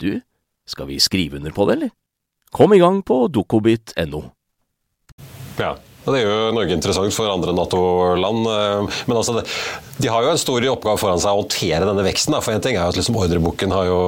du, 0.00 0.20
skal 0.68 0.88
vi 0.88 1.00
skrive 1.02 1.40
under 1.40 1.54
på 1.54 1.66
det, 1.68 1.78
eller? 1.78 1.94
Kom 2.54 2.74
i 2.74 2.80
gang 2.82 3.02
på 3.06 3.26
dokobit.no. 3.32 4.22
Ja. 5.58 5.74
Det 6.04 6.18
gjør 6.20 6.50
Norge 6.52 6.74
interessant 6.76 7.14
for 7.16 7.32
andre 7.32 7.54
Nato-land. 7.56 8.44
Men 9.08 9.16
altså, 9.16 9.40
de 9.96 10.10
har 10.12 10.20
jo 10.20 10.34
en 10.34 10.40
stor 10.40 10.66
oppgave 10.68 11.00
foran 11.00 11.22
seg 11.22 11.32
å 11.32 11.40
håndtere 11.40 11.86
denne 11.88 12.04
veksten. 12.04 12.36
For 12.44 12.52
en 12.52 12.64
ting 12.64 12.76
er 12.76 12.84
jo 12.84 12.92
at 12.92 12.98
liksom 12.98 13.16
ordreboken 13.16 13.72
har 13.72 13.88
jo 13.88 14.00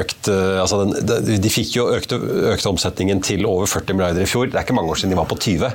økt 0.00 0.32
altså 0.32 0.80
den, 0.82 1.30
De 1.30 1.52
fikk 1.52 1.76
jo 1.78 1.86
økte, 1.94 2.18
økte 2.50 2.72
omsetningen 2.72 3.22
til 3.22 3.46
over 3.46 3.70
40 3.70 4.00
milliarder 4.00 4.26
i 4.26 4.30
fjor. 4.30 4.50
Det 4.50 4.58
er 4.58 4.66
ikke 4.66 4.74
mange 4.80 4.90
år 4.90 4.98
siden 4.98 5.14
de 5.14 5.20
var 5.20 5.30
på 5.30 5.38
20. 5.38 5.70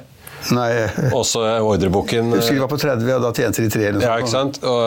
Nei. 0.54 0.70
Også 1.22 1.42
ordreboken 1.66 2.34
Jeg 2.36 2.42
husker 2.42 2.58
de 2.58 2.62
var 2.64 2.70
på 2.72 2.78
30, 2.82 3.10
og 3.16 3.24
da 3.26 3.32
tjente 3.36 3.64
de 3.66 3.70
3 3.74 3.86
eller 3.88 4.00
noe 4.02 4.06
Ja, 4.06 4.16
ikke 4.22 4.32
sant. 4.34 4.60
Og, 4.66 4.82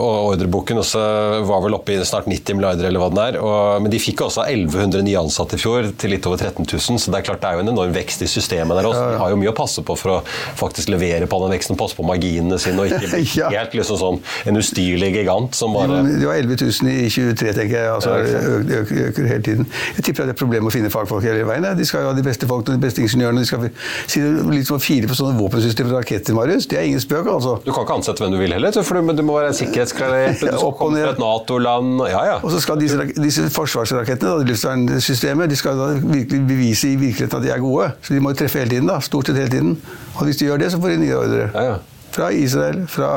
og 0.00 0.30
ordreboken 0.34 0.80
også 0.82 1.00
var 1.48 1.62
vel 1.64 1.76
oppe 1.76 1.94
i 1.94 1.98
snart 2.06 2.28
90 2.30 2.58
milliarder, 2.58 2.88
eller 2.90 3.00
hva 3.02 3.08
den 3.12 3.20
er. 3.22 3.38
Og, 3.40 3.80
men 3.84 3.92
de 3.92 4.00
fikk 4.02 4.22
også 4.26 4.44
1100 4.46 5.04
nye 5.06 5.18
ansatte 5.20 5.56
i 5.58 5.62
fjor, 5.62 5.88
til 6.00 6.12
litt 6.14 6.26
over 6.28 6.40
13 6.42 6.66
000. 6.66 7.00
Så 7.00 7.12
det 7.12 7.20
er 7.20 7.26
klart 7.30 7.42
det 7.44 7.50
er 7.52 7.58
jo 7.60 7.64
en 7.64 7.72
enorm 7.72 7.94
vekst 7.96 8.24
i 8.26 8.28
systemet 8.30 8.76
der 8.80 8.88
også. 8.90 9.06
De 9.14 9.20
har 9.22 9.32
jo 9.34 9.38
mye 9.40 9.52
å 9.52 9.56
passe 9.56 9.84
på 9.86 9.96
for 10.00 10.16
å 10.16 10.18
faktisk 10.60 10.92
levere 10.92 11.28
på 11.30 11.40
den 11.44 11.54
veksten, 11.56 11.78
passe 11.80 11.96
på 11.98 12.06
marginene 12.08 12.58
sine, 12.62 12.84
og 12.84 12.90
ikke 12.92 13.10
bli 13.14 13.24
Ja. 13.40 13.48
helt 13.54 13.74
liksom 13.78 13.98
sånn 14.00 14.20
en 14.50 14.58
ustyrlig 14.60 15.12
gigant 15.14 15.54
som 15.56 15.72
bare 15.76 16.00
De 16.08 16.26
var 16.28 16.40
11 16.40 16.58
000 16.82 16.90
i 17.06 17.08
23, 17.12 17.54
tenker 17.56 17.76
jeg. 17.76 17.90
Altså, 17.94 18.16
Ja, 18.20 18.80
øker, 18.80 19.02
øker, 19.10 19.26
hele 19.30 19.42
tiden. 19.46 19.66
Jeg 19.96 20.04
tipper 20.06 20.24
at 20.24 20.30
det 20.30 20.34
er 20.34 20.36
et 20.36 20.42
problem 20.42 20.68
å 20.68 20.72
finne 20.74 20.90
fagfolk 20.92 21.24
hele 21.26 21.46
veien. 21.48 21.66
De 21.78 21.86
skal 21.88 22.04
jo 22.04 22.10
ha 22.12 22.16
de 22.16 22.24
beste 22.26 22.48
folkene, 22.50 22.76
de 22.80 22.84
beste 22.86 23.02
ingeniørene. 23.04 23.44
De 23.44 23.48
skal 23.48 24.49
si 24.50 24.56
det 24.56 24.60
litt 24.60 24.68
som 24.70 24.78
å 24.78 24.82
fire 24.82 25.10
på 25.10 25.16
sånne 25.18 25.38
våpensystemer 25.38 25.94
og 25.94 26.00
raketter, 26.02 26.36
Marius. 26.36 26.66
Det 26.70 26.78
er 26.80 26.88
ingen 26.88 27.02
spøk, 27.02 27.28
altså. 27.30 27.56
Du 27.64 27.70
kan 27.72 27.86
ikke 27.86 27.98
ansette 28.00 28.24
hvem 28.24 28.34
du 28.34 28.38
vil 28.40 28.54
heller, 28.54 28.74
for 28.82 28.98
du, 28.98 29.04
men 29.06 29.18
du 29.18 29.22
må 29.26 29.36
være 29.38 29.54
sikkerhetsklarert, 29.58 30.40
du 30.42 30.50
skal 30.60 30.74
komme 30.78 31.04
fra 31.04 31.14
et 31.14 31.22
Nato-land 31.22 32.04
Ja, 32.10 32.24
ja. 32.28 32.36
Og 32.42 32.52
så 32.54 32.62
skal 32.64 32.80
disse, 32.80 33.06
disse 33.16 33.46
forsvarsrakettene, 33.54 34.46
luftvernsystemet, 34.50 35.50
de 35.50 35.60
skal 35.60 35.78
da 35.80 35.92
virkelig 36.00 36.42
bevise 36.48 36.90
i 36.90 36.98
virkeligheten 37.00 37.40
at 37.40 37.46
de 37.46 37.54
er 37.54 37.62
gode. 37.62 37.92
Så 38.02 38.16
de 38.16 38.24
må 38.24 38.34
jo 38.34 38.40
treffe 38.42 38.62
hele 38.62 38.74
tiden, 38.74 38.90
da. 38.90 38.98
Stort 39.04 39.30
sett 39.30 39.40
hele 39.40 39.52
tiden. 39.52 39.76
Og 40.16 40.26
hvis 40.26 40.40
de 40.40 40.50
gjør 40.50 40.64
det, 40.64 40.72
så 40.74 40.82
får 40.82 40.94
de 40.94 41.00
nye 41.04 41.16
ordre. 41.16 41.48
Ja, 41.54 41.64
ja. 41.72 41.80
Fra 42.10 42.32
Israel, 42.34 42.84
fra 42.90 43.10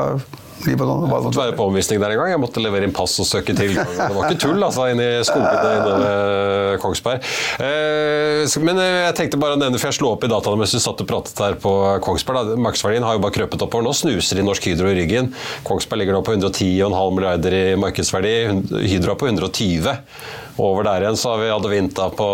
Libanon 0.68 1.08
hva 1.10 1.20
det 1.24 1.34
være 1.36 1.56
på 1.58 1.66
omvisning 1.68 2.00
der 2.02 2.14
en 2.14 2.20
gang. 2.20 2.32
Jeg 2.34 2.42
måtte 2.42 2.62
levere 2.62 2.88
inn 2.88 2.94
pass 2.94 3.16
og 3.22 3.28
søke 3.28 3.54
tilgang. 3.56 3.90
Det 3.94 4.10
var 4.14 4.28
ikke 4.28 4.42
tull 4.42 4.66
altså, 4.66 4.88
inne 4.92 5.06
i 5.20 5.24
skogene 5.26 5.72
inne 5.78 5.96
ved 6.02 6.78
Kongsberg. 6.82 7.24
Eh, 7.64 8.56
men 8.64 8.80
eh, 8.82 9.00
jeg 9.08 9.16
tenkte 9.20 9.40
bare 9.40 9.58
å 9.58 9.60
nevne, 9.60 9.80
for 9.80 9.90
jeg 9.90 9.98
slo 10.00 10.12
opp 10.14 10.26
i 10.26 10.30
dataene 10.32 10.60
mens 10.60 10.74
du 10.74 10.80
satt 10.82 11.02
og 11.04 11.10
pratet 11.10 11.42
her 11.44 11.58
på 11.60 11.74
Kongsberg. 12.04 12.54
Markedsverdien 12.60 13.06
har 13.06 13.18
jo 13.18 13.24
bare 13.24 13.36
krøpet 13.36 13.66
oppover. 13.66 13.86
Nå 13.86 13.94
snuser 13.96 14.40
de 14.40 14.46
Norsk 14.46 14.70
Hydro 14.70 14.92
i 14.92 14.96
ryggen. 15.00 15.32
Kongsberg 15.66 16.02
ligger 16.02 16.18
nå 16.18 16.24
på 16.26 16.36
110,5 16.36 17.18
milliarder 17.18 17.58
i 17.58 17.66
markedsverdi. 17.80 18.34
Hydro 18.88 19.14
er 19.14 19.20
på 19.20 19.30
120. 19.30 19.94
Over 20.56 20.86
der 20.86 21.02
igjen 21.02 21.16
så 21.18 21.32
har 21.32 21.40
vi 21.42 21.48
Adevinta 21.50 22.04
på 22.14 22.26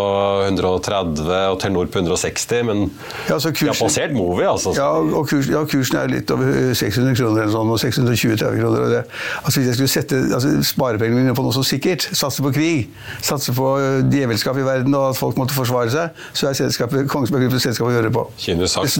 130 0.44 1.30
og 1.54 1.56
Telenor 1.62 1.88
på 1.88 2.02
160, 2.02 2.66
men 2.68 2.82
Ja, 3.30 3.38
kursen, 3.38 3.54
de 3.56 3.70
har 3.70 3.78
passert 3.78 4.12
Movi, 4.12 4.44
altså. 4.44 4.74
Ja, 4.76 4.90
og 5.00 5.24
kursen, 5.30 5.54
ja, 5.54 5.62
kursen 5.64 5.96
er 6.02 6.12
litt 6.12 6.32
over 6.34 6.50
eh, 6.52 6.74
600 6.76 7.16
kroner 7.16 7.46
eller 7.46 7.54
sånn, 7.54 7.72
og 7.72 7.80
620-30 8.20 8.60
kroner. 8.60 8.84
Og 8.86 8.90
det. 8.94 9.02
Altså, 9.44 9.60
hvis 9.60 9.68
jeg 9.72 9.78
skulle 9.80 9.94
sette 9.94 10.20
altså, 10.36 10.52
sparepengene 10.70 11.22
mine 11.24 11.34
på 11.38 11.44
noe 11.46 11.56
så 11.56 11.64
sikkert, 11.66 12.06
satse 12.12 12.44
på 12.44 12.52
krig, 12.56 12.88
satse 13.24 13.54
på 13.56 13.72
eh, 13.80 14.00
djevelskap 14.12 14.60
i 14.60 14.66
verden 14.66 14.94
og 14.98 15.10
at 15.12 15.20
folk 15.20 15.40
måtte 15.40 15.56
forsvare 15.56 15.90
seg, 15.94 16.22
så 16.36 16.50
er 16.52 16.58
selskapet, 16.64 17.08
Kongsberg 17.10 17.46
Gruppens 17.48 17.66
selskap 17.68 17.88
å 17.90 17.94
høre 17.96 18.12
på. 18.14 18.28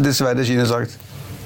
Dessverre 0.00 0.44
kynisk 0.46 0.70
sagt. 0.72 0.98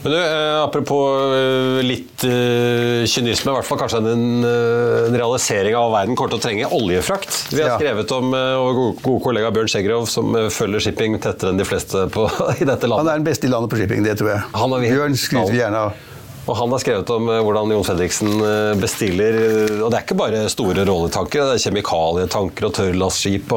Men 0.05 0.13
du, 0.13 0.19
eh, 0.21 0.59
apropos 0.61 1.33
eh, 1.33 1.79
litt 1.81 2.25
eh, 2.29 3.07
kynisme, 3.09 3.49
i 3.49 3.55
hvert 3.57 3.65
fall 3.65 3.79
kanskje 3.81 4.03
en, 4.05 4.45
en 4.45 5.17
realisering 5.17 5.73
av 5.81 5.95
verden 5.95 6.13
kommer 6.19 6.35
til 6.35 6.43
å 6.43 6.45
trenge 6.45 6.69
oljefrakt. 6.77 7.39
Vi 7.55 7.63
har 7.63 7.71
Ja. 7.73 7.79
skrevet 7.81 8.13
om 8.13 8.35
og 8.37 8.83
god, 9.01 9.23
kollega 9.25 9.49
Bjørn 9.57 9.71
Skjeggerov, 9.73 10.05
som 10.13 10.37
følger 10.53 10.85
shipping 10.91 11.17
tettere 11.25 11.55
enn 11.55 11.61
de 11.63 11.65
fleste 11.65 12.05
på, 12.13 12.27
i 12.61 12.69
dette 12.69 12.85
landet. 12.85 13.01
Han 13.01 13.09
er 13.15 13.23
den 13.23 13.29
beste 13.31 13.49
i 13.49 13.53
landet 13.55 13.73
på 13.73 13.81
shipping, 13.81 14.05
det 14.05 14.19
tror 14.21 14.35
jeg. 14.35 14.45
Han 14.61 14.77
er 14.77 14.85
vi- 14.85 14.93
Bjørn 14.93 15.17
skryter 15.17 15.57
vi 15.57 15.63
gjerne 15.63 15.87
av. 15.89 16.03
Og 16.45 16.57
han 16.59 16.73
har 16.75 16.83
skrevet 16.83 17.11
om 17.15 17.29
eh, 17.33 17.41
hvordan 17.45 17.73
Jon 17.73 17.87
Fredriksen 17.87 18.33
eh, 18.37 18.75
bestiller 18.77 19.39
eh, 19.41 19.79
Og 19.81 19.89
det 19.89 19.99
er 19.99 20.05
ikke 20.05 20.19
bare 20.19 20.45
store 20.53 20.85
rolletanker, 20.85 21.49
det 21.49 21.57
er 21.57 21.65
kjemikalietanker 21.65 22.69
og 22.69 22.75
tørrlastskip. 22.77 23.55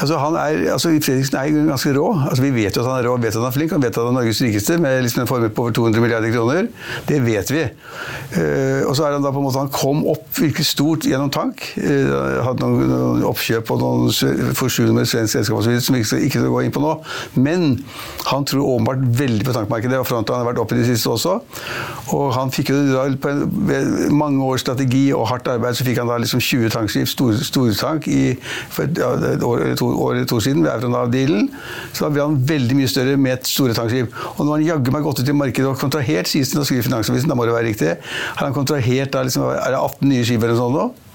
Altså, 0.00 0.18
han 0.18 0.38
er, 0.38 0.72
altså, 0.72 0.92
Fredriksen 1.04 1.36
er 1.38 1.68
ganske 1.70 1.94
rå. 1.98 2.06
Altså, 2.30 2.42
vi 2.42 2.52
vet 2.54 2.76
jo 2.76 2.82
at 2.82 2.90
han 2.90 2.98
er 2.98 3.08
rå, 3.08 3.16
vet 3.16 3.34
at 3.34 3.40
han 3.40 3.48
er 3.50 3.56
flink. 3.56 3.72
Han 3.74 3.82
vet 3.82 3.96
at 3.96 4.02
han 4.02 4.12
er 4.12 4.20
Norges 4.20 4.42
rikeste 4.42 4.78
med 4.78 5.02
liksom 5.02 5.24
en 5.24 5.30
formue 5.30 5.50
på 5.50 5.62
over 5.62 5.76
200 5.78 6.02
milliarder 6.04 6.32
kroner. 6.34 6.68
Det 7.08 7.18
vet 7.26 7.52
vi. 7.52 7.64
Uh, 8.36 8.88
og 8.88 8.96
så 8.96 9.08
er 9.08 9.16
han 9.16 9.24
da 9.24 9.32
på 9.34 9.42
en 9.42 9.48
måte, 9.48 9.62
han 9.62 9.72
kom 9.74 10.04
opp 10.10 10.26
virkelig 10.38 10.66
stort 10.70 11.06
gjennom 11.08 11.32
tank. 11.34 11.64
Uh, 11.80 12.44
hadde 12.46 12.62
noen, 12.62 12.92
noen 12.92 13.26
oppkjøp 13.28 13.72
og 13.74 13.82
noen 13.82 14.12
sø- 14.14 14.36
med 14.88 15.08
svensk 15.08 15.32
selskap 15.32 15.58
osv. 15.58 15.78
som 15.82 15.96
vi 15.96 16.04
ikke 16.04 16.38
ikke 16.38 16.42
skal 16.42 16.52
gå 16.52 16.62
inn 16.64 16.74
på 16.74 16.82
nå. 16.82 16.94
Men 17.34 17.66
han 18.28 18.46
tror 18.48 18.66
åpenbart 18.74 19.02
veldig 19.18 19.46
på 19.46 19.54
tankmarkedet, 19.56 19.98
og 19.98 20.06
Frontline 20.08 20.42
har 20.42 20.48
vært 20.50 20.62
oppe 20.62 20.76
i 20.76 20.82
det 20.82 20.88
siste 20.90 21.10
også. 21.10 21.38
Og 22.16 22.32
han 22.36 22.52
fikk 22.54 22.72
jo 22.72 22.78
da 22.92 23.06
på 23.20 23.32
en, 23.32 23.44
mange 24.14 24.44
års 24.44 24.64
strategi 24.64 25.08
og 25.16 25.28
hardt 25.32 25.48
arbeid, 25.50 25.78
så 25.78 25.86
fikk 25.86 26.00
han 26.02 26.10
da 26.10 26.18
liksom 26.22 26.42
20 26.44 26.72
tankskip, 26.74 27.08
store 27.08 27.74
tank, 27.78 28.08
i, 28.08 28.34
for 28.74 28.88
ja, 28.98 29.12
et 29.32 29.44
år, 29.44 29.64
eller 29.66 29.80
to, 29.88 29.96
år 30.04 30.14
eller 30.14 30.28
to 30.28 30.40
siden 30.44 30.94
av 30.94 31.10
dealen, 31.12 31.48
Så 31.92 32.08
da 32.08 32.22
han 32.22 32.38
veldig 32.46 32.76
mye 32.76 32.88
større 32.88 33.16
med 33.16 33.38
et 33.38 33.48
store 33.48 33.74
tankskip. 33.74 34.14
Og 34.36 34.44
nå 34.44 34.52
har 34.52 34.60
han 34.60 34.68
jaggu 34.68 34.92
meg 34.94 35.02
gått 35.02 35.22
ut 35.22 35.28
i 35.28 35.36
markedet 35.36 35.70
og 35.70 35.80
kontrahert, 35.80 36.28
sies 36.28 36.52
det, 36.52 36.58
nå 36.58 36.64
skriver 36.68 36.86
Finansavisen, 36.86 37.28
da 37.28 37.36
må 37.38 37.48
det 37.48 37.56
være 37.56 37.70
riktig, 37.70 37.96
har 38.36 38.44
han 38.44 38.56
kontrahert 38.56 39.12
da 39.14 39.24
liksom, 39.26 39.48
er 39.54 39.74
det 39.74 39.80
18 39.80 40.08
nye 40.12 40.24
skip 40.26 40.42
eller 40.42 40.56
noe 40.56 40.62
sånt 40.62 40.78
nå? 40.78 41.07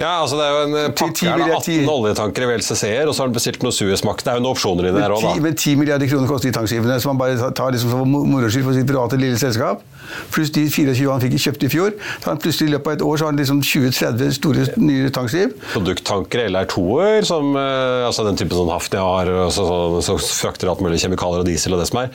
Ja, 0.00 0.12
altså 0.22 0.36
det 0.38 0.46
er 0.46 0.52
jo 0.54 0.62
en 0.66 0.76
eh, 0.80 0.88
pakke 0.96 1.26
her, 1.30 1.44
18 1.56 1.88
oljetankere 1.92 2.48
ved 2.50 2.60
LCC-er, 2.62 3.08
og 3.08 3.14
så 3.16 3.22
har 3.24 3.30
han 3.30 3.36
bestilt 3.36 3.62
noe 3.64 3.72
Suezmax. 3.74 4.24
Det 4.26 4.32
er 4.32 4.40
jo 4.40 4.44
noen 4.44 4.54
opsjoner 4.56 4.88
i 4.90 4.94
det 4.94 5.02
her 5.04 5.14
òg, 5.16 5.24
da. 5.24 5.34
Men 5.46 5.56
10 5.56 5.76
milliarder 5.80 6.10
kroner 6.10 6.30
koster 6.30 6.50
de 6.50 6.56
tankskipene, 6.58 6.98
som 7.02 7.14
han 7.14 7.20
bare 7.20 7.52
tar- 7.56 7.72
liksom 7.76 7.92
for 7.94 8.04
moro 8.08 8.48
skyld 8.52 8.64
for 8.68 8.76
sitt 8.76 8.88
private 8.88 9.18
lille 9.20 9.38
selskap. 9.40 9.84
Pluss 10.30 10.52
de 10.54 10.62
24 10.70 11.08
han 11.10 11.20
fikk 11.24 11.34
kjøpt 11.42 11.64
i 11.66 11.70
fjor. 11.72 11.94
Så 12.22 12.30
han 12.30 12.38
plutselig 12.38 12.68
i 12.70 12.74
løpet 12.76 12.86
av 12.92 12.94
et 12.94 13.02
år 13.02 13.16
så 13.18 13.26
har 13.26 13.32
han 13.32 13.40
liksom 13.40 13.58
20-30 13.66 14.36
store 14.36 14.66
nye 14.78 15.08
tankskip. 15.10 15.56
Produkttankere 15.72 16.44
eller 16.46 16.68
R2-er, 16.68 17.26
som 17.26 17.50
eh, 17.58 18.06
altså 18.06 18.22
den 18.28 18.38
typen 18.38 18.54
sånn 18.60 18.70
Hafnia 18.70 19.02
har, 19.02 19.30
som 19.50 19.66
så, 19.66 19.78
så, 20.06 20.16
så 20.22 20.38
frakter 20.46 20.70
alt 20.70 20.84
mulig 20.84 21.00
kjemikalier 21.02 21.42
og 21.42 21.48
diesel 21.48 21.74
og 21.74 21.82
det 21.82 21.88
som 21.90 21.98
er. 22.04 22.12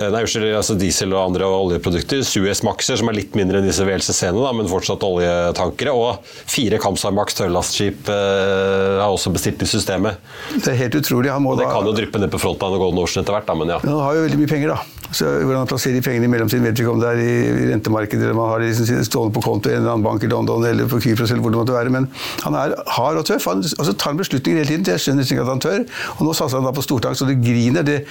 Eh, 0.00 0.08
Nei, 0.10 0.24
unnskyld, 0.26 0.48
altså 0.58 0.74
diesel 0.80 1.14
og 1.14 1.22
andre 1.28 1.46
oljeprodukter. 1.46 2.24
Suez 2.26 2.64
Maxer, 2.66 2.98
som 2.98 3.12
er 3.12 3.20
litt 3.20 3.38
mindre 3.38 3.62
enn 3.62 3.70
disse 3.70 3.86
WLCC-ene, 3.86 4.50
men 4.58 4.66
fortsatt 4.74 5.06
oljetankere. 5.06 5.94
Og 5.94 6.18
fire 6.50 6.82
Kamsar 6.82 6.97
Max 7.14 7.38
tørrlastskip 7.38 8.10
eh, 8.12 8.98
har 9.00 9.08
også 9.08 9.32
bestilt 9.34 9.62
i 9.64 9.68
systemet. 9.70 10.18
Det 10.56 10.72
er 10.72 10.78
helt 10.82 10.98
utrolig. 10.98 11.32
Han 11.32 11.44
må 11.44 11.54
Og 11.54 11.60
det 11.60 11.68
da, 11.68 11.74
kan 11.76 11.88
jo 11.88 11.94
dryppe 11.96 12.22
ned 12.22 12.32
på 12.32 12.40
Frontline 12.42 12.78
og 12.78 12.86
Golden 12.86 13.02
Ocean 13.04 13.24
etter 13.24 13.36
hvert, 13.36 13.48
da, 13.48 13.56
men 13.58 13.74
ja. 13.74 13.80
men 13.84 13.94
han 13.94 14.04
har 14.06 14.18
jo 14.18 14.24
veldig 14.26 14.40
mye 14.42 14.50
penger, 14.50 14.74
da. 14.74 14.97
Så 15.12 15.24
Hvordan 15.24 15.62
han 15.62 15.68
plasserer 15.70 16.02
pengene 16.04 16.28
i 16.28 16.30
mellomtiden, 16.32 16.64
vet 16.66 16.76
vi 16.76 16.84
ikke 16.84 16.92
om 16.92 17.00
det 17.00 17.08
er 17.08 17.20
i 17.22 17.66
rentemarkedet 17.70 18.26
eller 18.26 18.36
man 18.36 18.50
har 18.52 18.60
det 18.62 18.72
liksom 18.72 19.04
stående 19.06 19.34
på 19.34 19.42
konto 19.44 19.70
i 19.70 19.72
en 19.72 19.80
eller 19.80 19.94
annen 19.94 20.04
bank 20.04 20.24
i 20.24 20.30
London 20.30 20.66
eller 20.68 20.88
på 20.90 21.00
Kypros 21.00 21.32
eller 21.32 21.44
hvor 21.44 21.54
det 21.54 21.60
måtte 21.62 21.76
være. 21.76 21.92
Men 21.94 22.08
han 22.44 22.58
er 22.58 22.74
hard 22.98 23.20
og 23.22 23.24
tøff. 23.28 23.46
Han 23.48 23.62
altså, 23.64 23.94
tar 23.94 24.12
han 24.12 24.20
beslutninger 24.20 24.60
hele 24.60 24.68
tiden. 24.68 24.86
Jeg 24.92 25.04
skjønner 25.04 25.24
ikke 25.24 25.46
at 25.46 25.52
han 25.54 25.62
tør. 25.64 25.86
Og 26.18 26.26
nå 26.28 26.34
satser 26.36 26.60
han 26.60 26.68
da 26.68 26.74
på 26.76 26.84
stortak, 26.84 27.16
så 27.18 27.28
det 27.28 27.38
griner. 27.40 27.86
Det, 27.88 28.02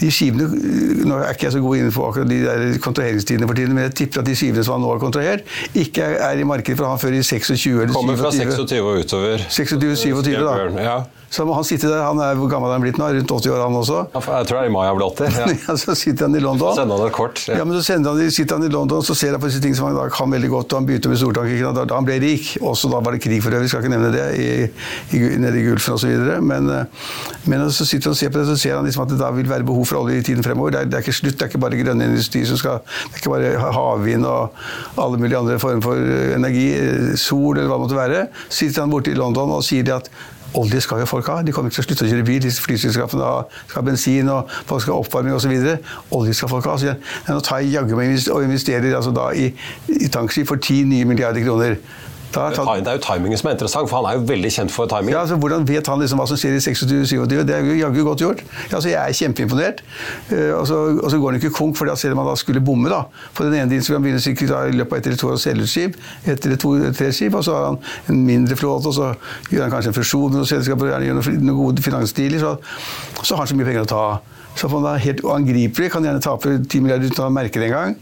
de 0.00 0.12
skivene 0.14 0.50
Nå 1.04 1.18
er 1.20 1.34
ikke 1.34 1.48
jeg 1.48 1.56
så 1.56 1.60
god 1.64 1.80
inne 1.80 1.92
på 1.92 2.04
akkurat 2.06 2.30
de 2.30 2.38
der 2.44 2.78
kontraheringstidene 2.84 3.48
for 3.50 3.58
tiden, 3.58 3.74
men 3.76 3.88
jeg 3.88 3.94
tipper 4.02 4.22
at 4.22 4.28
de 4.28 4.36
skivene 4.38 4.64
som 4.64 4.78
han 4.78 4.84
nå 4.84 4.92
har 4.94 5.02
kontrahert, 5.02 5.44
ikke 5.74 6.06
er, 6.14 6.38
i 6.38 6.46
markedet 6.48 6.78
for 6.78 6.88
han 6.88 7.00
før 7.02 7.18
i 7.18 7.22
26 7.24 7.82
eller 7.82 7.92
27. 7.92 7.98
Kommer 7.98 8.20
fra 8.20 8.32
26 8.32 8.80
og 8.80 9.02
utover. 9.04 9.44
26-27 9.50 10.32
da. 10.44 10.56
Ja. 10.84 10.96
Så 11.34 11.42
må 11.48 11.54
han 11.56 11.66
sitte 11.66 11.88
der. 11.90 12.04
Han 12.06 12.20
er, 12.22 12.36
hvor 12.38 12.50
gammel 12.50 12.70
er 12.70 12.78
han 12.78 12.84
blitt 12.84 12.98
nå? 13.00 13.08
Rundt 13.16 13.32
80 13.34 13.50
år, 13.50 13.62
han 13.64 13.78
også? 13.80 14.00
Jeg 14.14 14.46
tror 14.48 14.58
det 14.58 14.60
er 14.60 14.68
i 14.68 14.74
mai 14.74 14.84
han 14.86 14.98
blir 14.98 15.08
80. 15.10 15.38
Ja. 15.40 15.46
Ja, 15.64 15.76
så 15.80 15.94
sitter 15.98 16.28
han 16.28 16.36
i 16.36 16.42
London. 16.44 16.74
Sende 16.76 16.96
han 16.98 17.08
et 17.08 17.14
kort. 17.16 17.42
Ja, 17.48 17.64
men 17.64 17.76
så 17.80 17.96
han, 17.96 18.20
sitter 18.30 18.58
han 18.58 18.66
i 18.66 18.72
London 18.72 19.04
så 19.04 19.16
ser 19.18 19.34
han 19.34 19.42
på 19.42 19.50
disse 19.50 19.62
ting 19.64 19.74
som 19.76 19.88
han 19.88 19.96
da 19.98 20.06
kan 20.12 20.30
veldig 20.32 20.50
godt. 20.52 20.72
og 20.72 20.82
Han 20.82 20.88
begynte 20.88 21.10
med 21.12 21.20
stortank 21.20 21.52
da, 21.64 21.84
da 21.84 21.98
han 21.98 22.06
ble 22.06 22.18
rik. 22.22 22.54
Også 22.62 22.90
da 22.92 23.00
var 23.04 23.16
det 23.16 23.22
krig 23.24 23.40
for 23.44 23.54
øvrig, 23.54 23.70
skal 23.72 23.84
ikke 23.84 23.94
nevne 23.94 24.12
det, 24.14 24.26
i, 24.38 24.48
i, 25.16 25.22
nede 25.40 25.60
i 25.60 25.64
Gulfen 25.66 25.96
osv. 25.96 26.14
Men, 26.44 26.70
eh, 26.70 27.10
men 27.50 27.66
så 27.74 27.86
sitter 27.88 28.10
han 28.10 28.16
og 28.16 28.20
ser 28.20 28.34
på 28.34 28.40
det, 28.40 28.46
så 28.52 28.58
ser 28.60 28.78
han 28.78 28.88
liksom 28.88 29.06
at 29.06 29.14
det 29.14 29.20
da 29.20 29.30
vil 29.34 29.48
være 29.50 29.66
behov 29.66 29.88
for 29.90 30.02
olje 30.04 30.20
i 30.20 30.26
tiden 30.26 30.44
fremover. 30.46 30.76
Det 30.76 30.82
er, 30.82 30.90
det 30.92 31.00
er 31.00 31.06
ikke 31.06 31.16
slutt, 31.20 31.38
det 31.38 31.46
er 31.46 31.52
ikke 31.52 31.62
bare 31.64 31.80
grønn 31.80 32.04
industri 32.04 32.44
som 32.48 32.60
skal 32.60 32.80
Det 32.84 33.18
er 33.18 33.22
ikke 33.22 33.34
bare 33.34 33.72
havvind 33.74 34.26
og 34.28 35.00
alle 35.00 35.20
mulige 35.20 35.38
andre 35.38 35.58
former 35.62 35.84
for 35.84 35.98
eh, 36.00 36.34
energi, 36.36 36.68
eh, 36.78 37.16
sol 37.20 37.58
eller 37.58 37.70
hva 37.70 37.80
det 37.80 37.86
måtte 37.86 38.00
være. 38.00 38.26
Så 38.48 38.64
sitter 38.64 38.84
han 38.84 38.94
borte 38.94 39.12
i 39.12 39.18
London 39.18 39.52
og 39.54 39.64
sier 39.66 39.86
det 39.86 39.96
at 39.96 40.10
Olje 40.54 40.80
skal 40.84 41.02
jo 41.02 41.06
folk 41.10 41.26
ha. 41.32 41.40
De 41.42 41.52
kommer 41.52 41.70
ikke 41.70 41.80
til 41.80 41.84
å 41.84 41.88
slutte 41.88 42.06
å 42.06 42.10
kjøre 42.12 42.26
bil. 42.26 42.46
Flyselskapene 42.66 43.30
skal 43.66 43.80
ha 43.80 43.84
bensin, 43.86 44.30
og 44.30 44.52
folk 44.68 44.84
skal 44.84 44.94
ha 44.94 45.02
oppvarming 45.02 45.34
osv. 45.34 45.54
Olje 46.14 46.36
skal 46.38 46.52
folk 46.52 46.68
ha. 46.70 46.76
Så 46.78 46.92
jeg, 46.92 47.00
nå 47.28 47.40
tar 47.44 47.62
jeg 47.62 47.74
jaggu 47.74 47.98
meg 47.98 48.14
og 48.32 48.46
investerer 48.46 48.94
altså 48.94 49.14
da 49.14 49.30
i, 49.34 49.50
i 49.90 50.10
tankskip 50.12 50.50
for 50.50 50.62
10 50.62 50.90
nye 50.92 51.08
milliarder 51.10 51.42
kroner. 51.46 51.78
Da 52.34 52.50
Det 52.50 52.90
er 52.90 52.98
jo 52.98 53.02
timingen 53.04 53.38
som 53.38 53.48
er 53.48 53.56
interessant, 53.56 53.88
for 53.90 54.00
han 54.00 54.08
er 54.10 54.18
jo 54.18 54.26
veldig 54.28 54.50
kjent 54.56 54.72
for 54.74 54.90
timing. 54.90 55.14
ja, 55.14 55.20
altså, 55.20 55.36
Hvordan 55.36 55.68
vet 55.68 55.86
han 55.86 56.00
liksom 56.00 56.18
hva 56.18 56.26
som 56.28 56.40
skjer 56.40 56.56
i 56.56 56.62
26-27? 56.62 57.26
Det 57.30 57.54
er 57.54 57.64
jo 57.68 57.76
jaggu 57.78 58.02
godt 58.04 58.24
gjort. 58.24 58.42
Ja, 58.70 58.76
altså, 58.76 58.88
jeg 58.88 58.98
er 59.00 59.18
kjempeimponert. 59.20 59.82
Uh, 60.32 60.52
og, 60.58 60.66
så, 60.66 60.80
og 61.02 61.10
så 61.10 61.20
går 61.20 61.32
han 61.32 61.40
ikke 61.40 61.54
konk, 61.54 61.76
for 61.78 61.94
selv 61.94 62.16
om 62.16 62.24
han 62.24 62.30
da 62.32 62.36
skulle 62.40 62.60
bomme 62.64 62.90
da, 62.90 63.04
på 63.34 63.46
den 63.46 63.54
ene 63.54 63.70
tiden, 63.70 63.82
skulle 63.86 64.00
han 64.00 64.06
begynne 64.06 64.20
sikkert 64.24 64.50
da, 64.50 64.64
i 64.68 64.76
løpet 64.76 64.92
av 64.92 64.98
ett 64.98 65.10
eller 65.10 65.22
to 65.22 65.30
år 65.30 65.38
å 65.38 65.42
selge 65.44 65.66
ut 65.66 65.70
skip, 65.70 65.98
ett 66.24 66.46
eller 66.46 66.60
to 66.60 66.74
tre 66.98 67.10
skip, 67.14 67.34
og 67.38 67.44
så 67.46 67.56
har 67.56 67.66
han 67.70 67.80
en 68.12 68.22
mindre 68.26 68.58
flåte, 68.58 68.90
og 68.90 68.96
så 68.96 69.10
gjør 69.52 69.66
han 69.66 69.74
kanskje 69.74 69.92
en 69.92 69.98
fusjon 69.98 70.30
med 70.30 70.40
noen 70.40 70.50
selskaper, 70.50 70.92
gjerne 70.92 71.10
gjør 71.10 71.20
noen, 71.20 71.42
noen 71.48 71.60
gode 71.60 71.84
finansdealer, 71.84 72.42
så, 72.42 72.54
så 73.22 73.36
har 73.36 73.44
han 73.44 73.52
så 73.52 73.58
mye 73.58 73.68
penger 73.70 73.86
å 73.86 73.92
ta 73.94 74.06
Så 74.54 74.68
får 74.68 74.78
han 74.78 74.84
da 74.86 74.94
helt 75.02 75.20
uangripelig, 75.26 75.90
kan 75.90 76.04
gjerne 76.06 76.22
tape 76.22 76.52
10 76.62 76.82
milliarder 76.84 77.10
uten 77.10 77.24
å 77.24 77.32
merke 77.34 77.58
det 77.58 77.72
engang. 77.72 77.96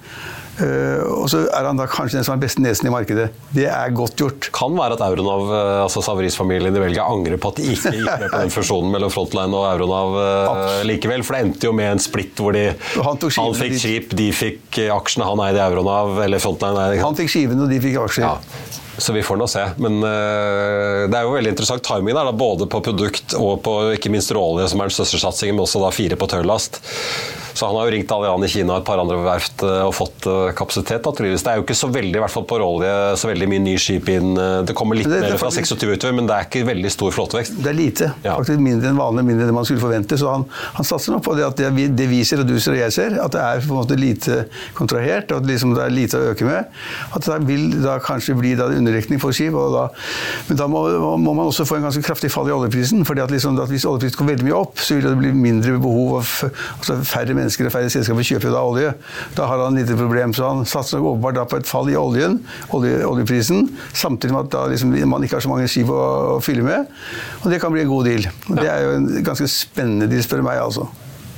Eh, 0.61 1.01
og 1.09 1.31
så 1.33 1.47
er 1.49 1.65
han 1.65 1.79
da 1.81 1.87
kanskje 1.89 2.19
den 2.19 2.27
som 2.27 2.35
har 2.35 2.41
den 2.41 2.45
beste 2.45 2.63
nesen 2.63 2.89
i 2.91 2.93
markedet. 2.93 3.31
Det 3.57 3.65
er 3.71 3.95
godt 3.97 4.19
gjort. 4.21 4.51
Kan 4.55 4.77
være 4.77 4.99
at 4.99 5.05
Euronov, 5.07 5.49
eh, 5.49 5.79
altså 5.85 6.03
Savaris-familien 6.05 6.77
i 6.77 6.83
Belgia, 6.83 7.07
angrer 7.09 7.41
på 7.41 7.55
at 7.55 7.63
de 7.63 7.71
ikke 7.73 7.95
gikk 7.97 8.11
med 8.11 8.29
på 8.29 8.43
den 8.43 8.53
fusjonen 8.53 8.93
mellom 8.93 9.13
Frontline 9.15 9.57
og 9.57 9.67
Euronov 9.71 10.19
eh, 10.21 10.83
likevel. 10.91 11.25
For 11.25 11.39
det 11.39 11.47
endte 11.47 11.71
jo 11.71 11.75
med 11.77 11.95
en 11.95 12.03
splitt 12.03 12.43
hvor 12.43 12.57
de, 12.57 12.69
han, 12.99 13.25
han 13.39 13.59
fikk 13.63 13.79
skip, 13.81 14.15
de 14.19 14.29
fikk 14.37 14.83
aksjene, 14.93 15.29
han 15.31 15.45
eide 15.49 15.65
Euronav, 15.65 16.21
eller 16.27 16.43
Frontline 16.43 16.87
eide 16.87 17.03
Han 17.03 17.19
fikk 17.19 17.33
skivene, 17.33 17.65
og 17.65 17.73
de 17.73 17.81
fikk 17.83 18.01
aksjer. 18.05 18.29
Ja, 18.29 18.81
så 18.99 19.13
vi 19.13 19.23
får 19.25 19.39
nå 19.41 19.49
se. 19.49 19.65
Men 19.83 20.01
uh, 20.05 21.09
det 21.09 21.19
er 21.19 21.27
jo 21.27 21.37
veldig 21.37 21.55
interessant 21.55 21.85
timing 21.87 22.15
der, 22.15 22.29
da, 22.29 22.35
både 22.37 22.69
på 22.71 22.83
produkt 22.85 23.37
og 23.39 23.63
på 23.65 23.77
ikke 23.97 24.13
minst 24.13 24.33
råolje, 24.35 24.69
som 24.73 24.83
er 24.83 24.91
den 24.91 24.97
største 24.99 25.23
satsingen, 25.23 25.57
men 25.57 25.67
også 25.67 25.83
da 25.83 25.93
fire 25.95 26.19
på 26.21 26.29
tørrlast. 26.31 26.83
Så 27.53 27.67
han 27.69 27.77
har 27.77 27.89
jo 27.89 27.93
ringt 27.93 28.13
Alian 28.15 28.45
i 28.45 28.49
Kina 28.49 28.75
og 28.75 28.81
et 28.81 28.87
par 28.89 29.01
andre 29.03 29.19
verft 29.21 29.63
eh, 29.67 29.83
og 29.85 29.93
fått 29.93 30.27
eh, 30.29 30.53
kapasitet. 30.57 31.05
naturligvis. 31.05 31.45
Det 31.45 31.53
er 31.53 31.61
jo 31.61 31.67
ikke 31.67 31.77
så 31.77 31.91
veldig, 31.93 32.15
i 32.17 32.23
hvert 32.23 32.33
fall 32.33 32.47
på 32.49 32.59
råolje, 32.63 32.93
så 33.21 33.29
veldig 33.29 33.49
mye 33.53 33.63
nye 33.67 33.83
skip 33.83 34.09
inn. 34.13 34.33
Det 34.67 34.77
kommer 34.77 34.97
litt 34.97 35.11
er 35.11 35.27
mer 35.27 35.37
fra 35.41 35.51
26 35.53 35.93
utover, 35.93 36.17
men 36.17 36.31
det 36.31 36.37
er 36.37 36.49
ikke 36.49 36.65
veldig 36.69 36.93
stor 36.95 37.13
flåtevekst. 37.15 37.59
Det 37.61 37.73
er 37.73 37.77
lite. 37.77 38.09
Ja. 38.25 38.39
Faktisk 38.39 38.63
mindre 38.65 38.93
enn 38.93 39.01
vanlig, 39.01 39.27
mindre 39.29 39.49
enn 39.49 39.57
man 39.57 39.69
skulle 39.69 39.85
forvente. 39.85 40.17
Så 40.21 40.31
han, 40.33 40.47
han 40.79 40.89
satser 40.89 41.17
nok 41.17 41.27
på 41.29 41.37
det 41.39 41.47
at 41.49 41.61
det, 41.61 41.69
vi, 41.77 41.87
det 41.93 42.09
vi 42.11 42.23
ser, 42.29 42.43
og 42.43 42.49
du 42.49 42.57
ser 42.57 42.77
og 42.77 42.81
jeg 42.81 42.97
ser, 42.97 43.19
at 43.21 43.37
det 43.37 43.45
er 43.45 43.63
på 43.67 43.75
en 43.75 43.81
måte 43.83 44.01
lite 44.01 44.41
kontrahert, 44.79 45.33
og 45.33 45.43
at 45.43 45.51
liksom 45.53 45.77
det 45.77 45.85
er 45.85 45.95
lite 45.95 46.21
å 46.21 46.33
øke 46.33 46.49
med. 46.49 46.81
At 47.13 47.29
det 47.29 47.41
vil 47.51 47.69
da 47.85 47.99
kanskje 48.03 48.39
bli 48.39 48.55
da 48.59 48.71
underdekning 48.83 49.23
for 49.23 49.35
skip. 49.37 49.57
Da, 49.73 49.89
men 50.49 50.61
da 50.61 50.69
må, 50.71 50.85
må 51.23 51.35
man 51.39 51.49
også 51.49 51.67
få 51.69 51.79
en 51.79 51.87
ganske 51.89 52.05
kraftig 52.05 52.33
fall 52.35 52.51
i 52.51 52.55
oljeprisen. 52.55 53.07
fordi 53.09 53.25
at, 53.25 53.33
liksom, 53.33 53.59
at 53.63 53.71
Hvis 53.73 53.87
oljeprisen 53.89 54.19
går 54.21 54.31
veldig 54.35 54.49
mye 54.49 54.59
opp, 54.59 54.83
så 54.83 54.99
vil 54.99 55.09
det 55.09 55.17
bli 55.21 55.33
mindre 55.37 55.79
behov 55.83 56.21
altså 56.23 56.97
færre 57.07 57.35
mennesker 57.37 57.69
og 57.69 57.75
færre 57.75 57.91
selskaper 57.93 58.27
kjøper 58.27 58.51
jo 58.51 58.55
da 58.55 58.63
olje. 58.67 58.93
Da 59.39 59.49
har 59.49 59.65
han 59.65 59.79
lite 59.79 59.97
problem, 59.99 60.35
så 60.37 60.51
han 60.51 60.67
satser 60.69 61.03
åpenbart 61.03 61.39
da 61.39 61.47
på 61.49 61.61
et 61.61 61.69
fall 61.69 61.91
i 61.93 61.97
oljen, 61.99 62.39
olje, 62.77 63.01
oljeprisen, 63.07 63.67
samtidig 63.97 64.35
med 64.35 64.47
at 64.47 64.55
da 64.55 64.67
liksom 64.73 64.95
man 65.09 65.25
ikke 65.25 65.39
har 65.39 65.45
så 65.45 65.53
mange 65.53 65.69
skip 65.71 65.91
å, 65.93 66.03
å 66.37 66.41
fylle 66.45 66.65
med. 66.67 66.91
Og 67.43 67.51
det 67.53 67.61
kan 67.63 67.73
bli 67.75 67.85
en 67.85 67.93
god 67.93 68.09
deal. 68.11 68.29
Og 68.49 68.57
Det 68.61 68.69
er 68.69 68.87
jo 68.87 68.95
en 68.99 69.11
ganske 69.25 69.49
spennende 69.51 70.11
deal, 70.11 70.25
spør 70.25 70.43
du 70.43 70.49
meg. 70.49 70.63
altså. 70.63 70.89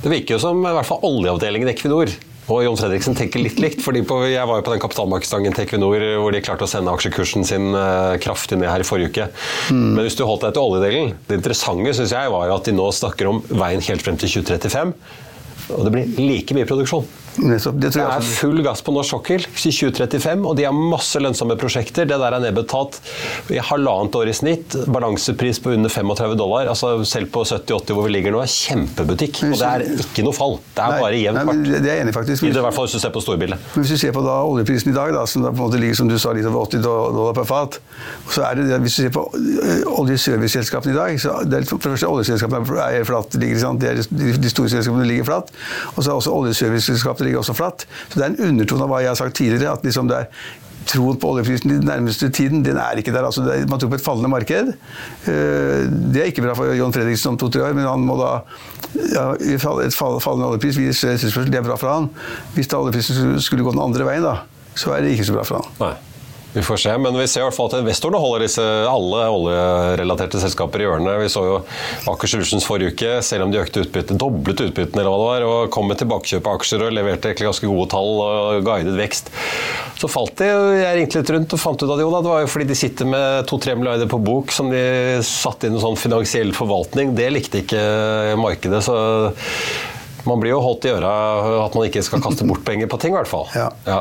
Det 0.03 0.11
virker 0.11 0.35
jo 0.35 0.41
som 0.43 0.59
i 0.61 0.73
hvert 0.75 0.87
fall 0.87 1.03
oljeavdelingen 1.07 1.71
i 1.71 1.73
Equinor 1.73 2.11
og 2.45 2.61
Jon 2.61 2.77
Fredriksen 2.77 3.17
tenker 3.17 3.41
litt 3.41 3.59
likt. 3.61 3.81
fordi 3.81 4.03
på, 4.05 4.19
Jeg 4.29 4.45
var 4.45 4.59
jo 4.59 4.65
på 4.65 4.73
den 4.75 4.83
kapitalmarkedsdagen 4.83 5.55
til 5.55 5.65
Equinor 5.65 6.05
hvor 6.21 6.35
de 6.35 6.43
klarte 6.45 6.67
å 6.67 6.69
sende 6.69 6.93
aksjekursen 6.93 7.45
sin 7.47 7.73
uh, 7.73 8.17
kraftig 8.21 8.59
ned 8.61 8.69
her 8.69 8.83
i 8.83 8.87
forrige 8.87 9.09
uke. 9.09 9.27
Men 9.73 10.03
hvis 10.05 10.17
du 10.17 10.25
holdt 10.27 10.45
deg 10.45 10.55
til 10.55 10.61
oljedelen 10.65 11.15
Det 11.25 11.39
interessante 11.39 11.95
synes 11.97 12.13
jeg 12.13 12.33
var 12.33 12.49
jo 12.49 12.57
at 12.59 12.69
de 12.69 12.75
nå 12.75 12.87
snakker 12.93 13.31
om 13.31 13.41
veien 13.49 13.81
helt 13.89 14.05
frem 14.05 14.19
til 14.21 14.37
2035. 14.43 14.93
Og 15.73 15.87
det 15.87 15.93
blir 15.95 16.19
like 16.21 16.57
mye 16.57 16.69
produksjon. 16.69 17.07
Det 17.35 17.59
Det 17.81 18.01
er 18.01 18.21
full 18.25 18.61
gass 18.63 18.81
på 18.85 18.93
norsk 18.95 19.15
sokkel 19.15 19.43
i 19.45 19.71
2035, 19.71 20.45
og 20.47 20.55
de 20.57 20.65
har 20.67 20.75
masse 20.75 21.19
lønnsomme 21.19 21.57
prosjekter. 21.59 22.07
Det 22.07 22.17
der 22.21 22.35
er 22.37 22.43
nedbetalt 22.43 22.99
i 23.53 23.59
halvannet 23.59 24.15
år 24.15 24.31
i 24.31 24.35
snitt. 24.35 24.77
Balansepris 24.91 25.59
på 25.63 25.73
under 25.75 25.89
35 25.89 26.35
dollar. 26.39 26.69
altså 26.71 27.03
Selv 27.05 27.31
på 27.33 27.43
70-80 27.43 27.93
hvor 27.95 28.07
vi 28.07 28.15
ligger 28.15 28.35
nå, 28.35 28.41
er 28.43 28.51
kjempebutikk. 28.51 29.41
Og 29.49 29.57
det 29.59 29.71
er 29.71 29.85
ikke 30.05 30.25
noe 30.25 30.35
fall. 30.35 30.57
Det 30.75 30.83
er 30.83 30.95
Nei, 30.95 31.01
bare 31.03 31.21
jevnt 31.21 31.39
nei, 31.39 31.45
fart. 31.49 31.63
Det 31.65 31.81
er 31.81 31.91
jeg 31.91 32.05
enig 32.05 32.15
faktisk. 32.15 32.43
I 32.43 32.53
det, 32.55 32.63
hvert 32.65 32.77
fall 32.77 32.87
hvis 32.87 32.97
du 32.97 33.03
ser 33.03 33.15
på 33.15 33.23
storbildet. 33.25 33.67
Men 33.73 33.85
hvis 33.85 33.93
du 33.95 34.01
ser 34.05 34.15
på 34.15 34.23
da 34.25 34.37
oljeprisen 34.45 34.93
i 34.93 34.95
dag, 34.95 35.13
da, 35.15 35.25
som 35.29 35.45
da 35.45 35.51
på 35.51 35.59
en 35.59 35.65
måte 35.67 35.81
ligger 35.81 35.99
som 36.01 36.11
du 36.11 36.17
sa, 36.21 36.33
litt 36.35 36.47
over 36.49 36.69
80 36.69 36.83
dollar 36.85 37.35
per 37.35 37.47
fat 37.49 37.79
så 38.31 38.43
er 38.49 38.59
det, 38.59 38.79
Hvis 38.83 38.95
du 38.95 39.01
ser 39.03 39.11
på 39.13 39.23
øh, 39.35 39.99
oljeserviceselskapene 40.01 40.93
i 40.93 40.97
dag 40.97 41.19
så 41.21 41.37
det 41.45 41.59
er, 41.59 41.67
For 41.69 41.77
det 41.77 41.95
første, 41.95 42.07
oljeselskapene 42.07 42.79
er 42.85 43.05
flatt. 43.07 43.35
Ligger, 43.39 43.59
sant? 43.59 43.81
Det 43.81 44.05
de, 44.09 44.31
de 44.41 44.49
store 44.51 44.69
selskapene 44.69 45.05
ligger 45.07 45.27
flatt. 45.27 45.51
Og 45.95 46.03
så 46.03 46.11
er 46.11 46.15
også 46.19 46.33
oljeserviceselskapene 46.35 47.24
ligger 47.25 47.41
også 47.41 47.57
flatt. 47.57 47.87
Så 48.09 48.19
det 48.19 48.23
er 48.27 48.31
en 48.33 48.53
undertone 48.53 48.85
av 48.85 48.93
hva 48.93 49.01
jeg 49.03 49.11
har 49.13 49.19
sagt 49.19 49.35
tidligere. 49.41 49.73
at 49.73 49.83
liksom 49.87 50.11
det 50.11 50.23
er 50.23 50.29
Troen 50.85 51.17
på 51.17 51.31
oljeprisen 51.33 51.71
den 51.71 51.87
nærmeste 51.87 52.27
tiden 52.29 52.61
den 52.61 52.77
er 52.77 52.99
ikke 53.01 53.09
der. 53.13 53.25
altså 53.25 53.41
er, 53.49 53.65
Man 53.65 53.79
tror 53.81 53.89
på 53.89 53.97
et 53.97 54.05
fallende 54.05 54.29
marked. 54.29 54.67
Eh, 55.25 55.87
Det 56.13 56.21
er 56.21 56.29
ikke 56.29 56.43
bra 56.45 56.53
for 56.53 56.73
John 56.77 56.93
Fredriksen 56.93 57.33
om 57.33 57.37
to-tre 57.41 57.63
år, 57.65 57.73
men 57.73 57.87
han 57.89 58.05
må 58.05 58.17
da 58.21 58.31
ja, 59.15 59.31
Et 59.33 59.61
fallende 59.61 60.45
oljepris 60.45 60.77
hvis 60.77 61.01
det 61.01 61.55
er 61.57 61.65
bra 61.65 61.75
for 61.75 61.89
han. 61.89 62.09
Hvis 62.53 62.69
da 62.69 62.77
oljeprisen 62.77 63.39
skulle 63.41 63.65
gå 63.65 63.73
den 63.73 63.81
andre 63.81 64.05
veien, 64.05 64.23
da, 64.23 64.43
så 64.75 64.93
er 64.93 65.01
det 65.01 65.15
ikke 65.15 65.25
så 65.25 65.33
bra 65.33 65.43
for 65.47 65.63
han. 65.63 65.73
Nei. 65.81 66.14
Vi 66.55 66.61
får 66.63 66.77
se, 66.79 66.91
men 67.03 67.17
vi 67.19 67.27
ser 67.27 67.41
i 67.41 67.45
hvert 67.49 67.55
fall 67.57 67.67
at 67.67 67.81
investorene 67.81 68.19
holder 68.23 68.45
disse 68.45 68.63
alle 68.87 69.23
oljerelaterte 69.27 70.39
selskaper 70.39 70.79
i 70.79 70.85
ørene. 70.87 71.17
Vi 71.19 71.27
så 71.33 71.43
jo 71.43 71.57
Aker 72.07 72.31
Solutions 72.31 72.63
forrige 72.63 72.93
uke, 72.95 73.09
selv 73.27 73.43
om 73.43 73.51
de 73.51 73.59
økte 73.59 73.83
utbyttet, 73.83 74.15
doblet 74.21 74.63
utbyttene 74.63 75.03
eller 75.03 75.11
hva 75.11 75.17
det 75.19 75.27
var, 75.27 75.47
og 75.49 75.73
kom 75.75 75.89
med 75.91 75.99
tilbakekjøp 75.99 76.47
av 76.47 76.61
aksjer 76.61 76.85
og 76.87 76.95
leverte 76.95 77.27
egentlig 77.27 77.49
ganske 77.49 77.71
gode 77.73 77.89
tall 77.91 78.23
og 78.23 78.63
guidet 78.69 78.95
vekst. 78.95 79.33
Så 79.99 80.07
falt 80.11 80.39
de, 80.39 80.47
jeg 80.79 80.95
ringte 81.01 81.19
litt 81.19 81.35
rundt 81.35 81.57
og 81.59 81.63
fant 81.65 81.83
ut 81.83 81.91
at 81.91 82.05
jo 82.05 82.09
da, 82.13 82.23
det 82.23 82.33
var 82.37 82.45
jo 82.45 82.51
fordi 82.55 82.71
de 82.71 82.79
sitter 82.85 83.11
med 83.11 83.51
2-3 83.51 83.75
milliarder 83.81 84.11
på 84.15 84.23
bok 84.23 84.55
som 84.55 84.71
de 84.71 84.85
satte 85.27 85.67
inn 85.67 85.75
i 85.75 85.83
sånn 85.83 85.99
finansiell 85.99 86.55
forvaltning. 86.55 87.17
Det 87.19 87.31
likte 87.35 87.65
ikke 87.65 87.83
markedet, 88.39 88.79
så 88.87 88.95
man 90.25 90.39
blir 90.39 90.55
jo 90.55 90.63
holdt 90.63 90.87
i 90.87 90.95
øra 90.95 91.15
at 91.67 91.75
man 91.75 91.91
ikke 91.91 92.03
skal 92.05 92.23
kaste 92.23 92.47
bort 92.47 92.63
penger 92.63 92.87
på 92.87 93.03
ting, 93.03 93.11
i 93.11 93.19
hvert 93.19 93.29
fall. 93.29 93.51
Ja. 93.55 93.99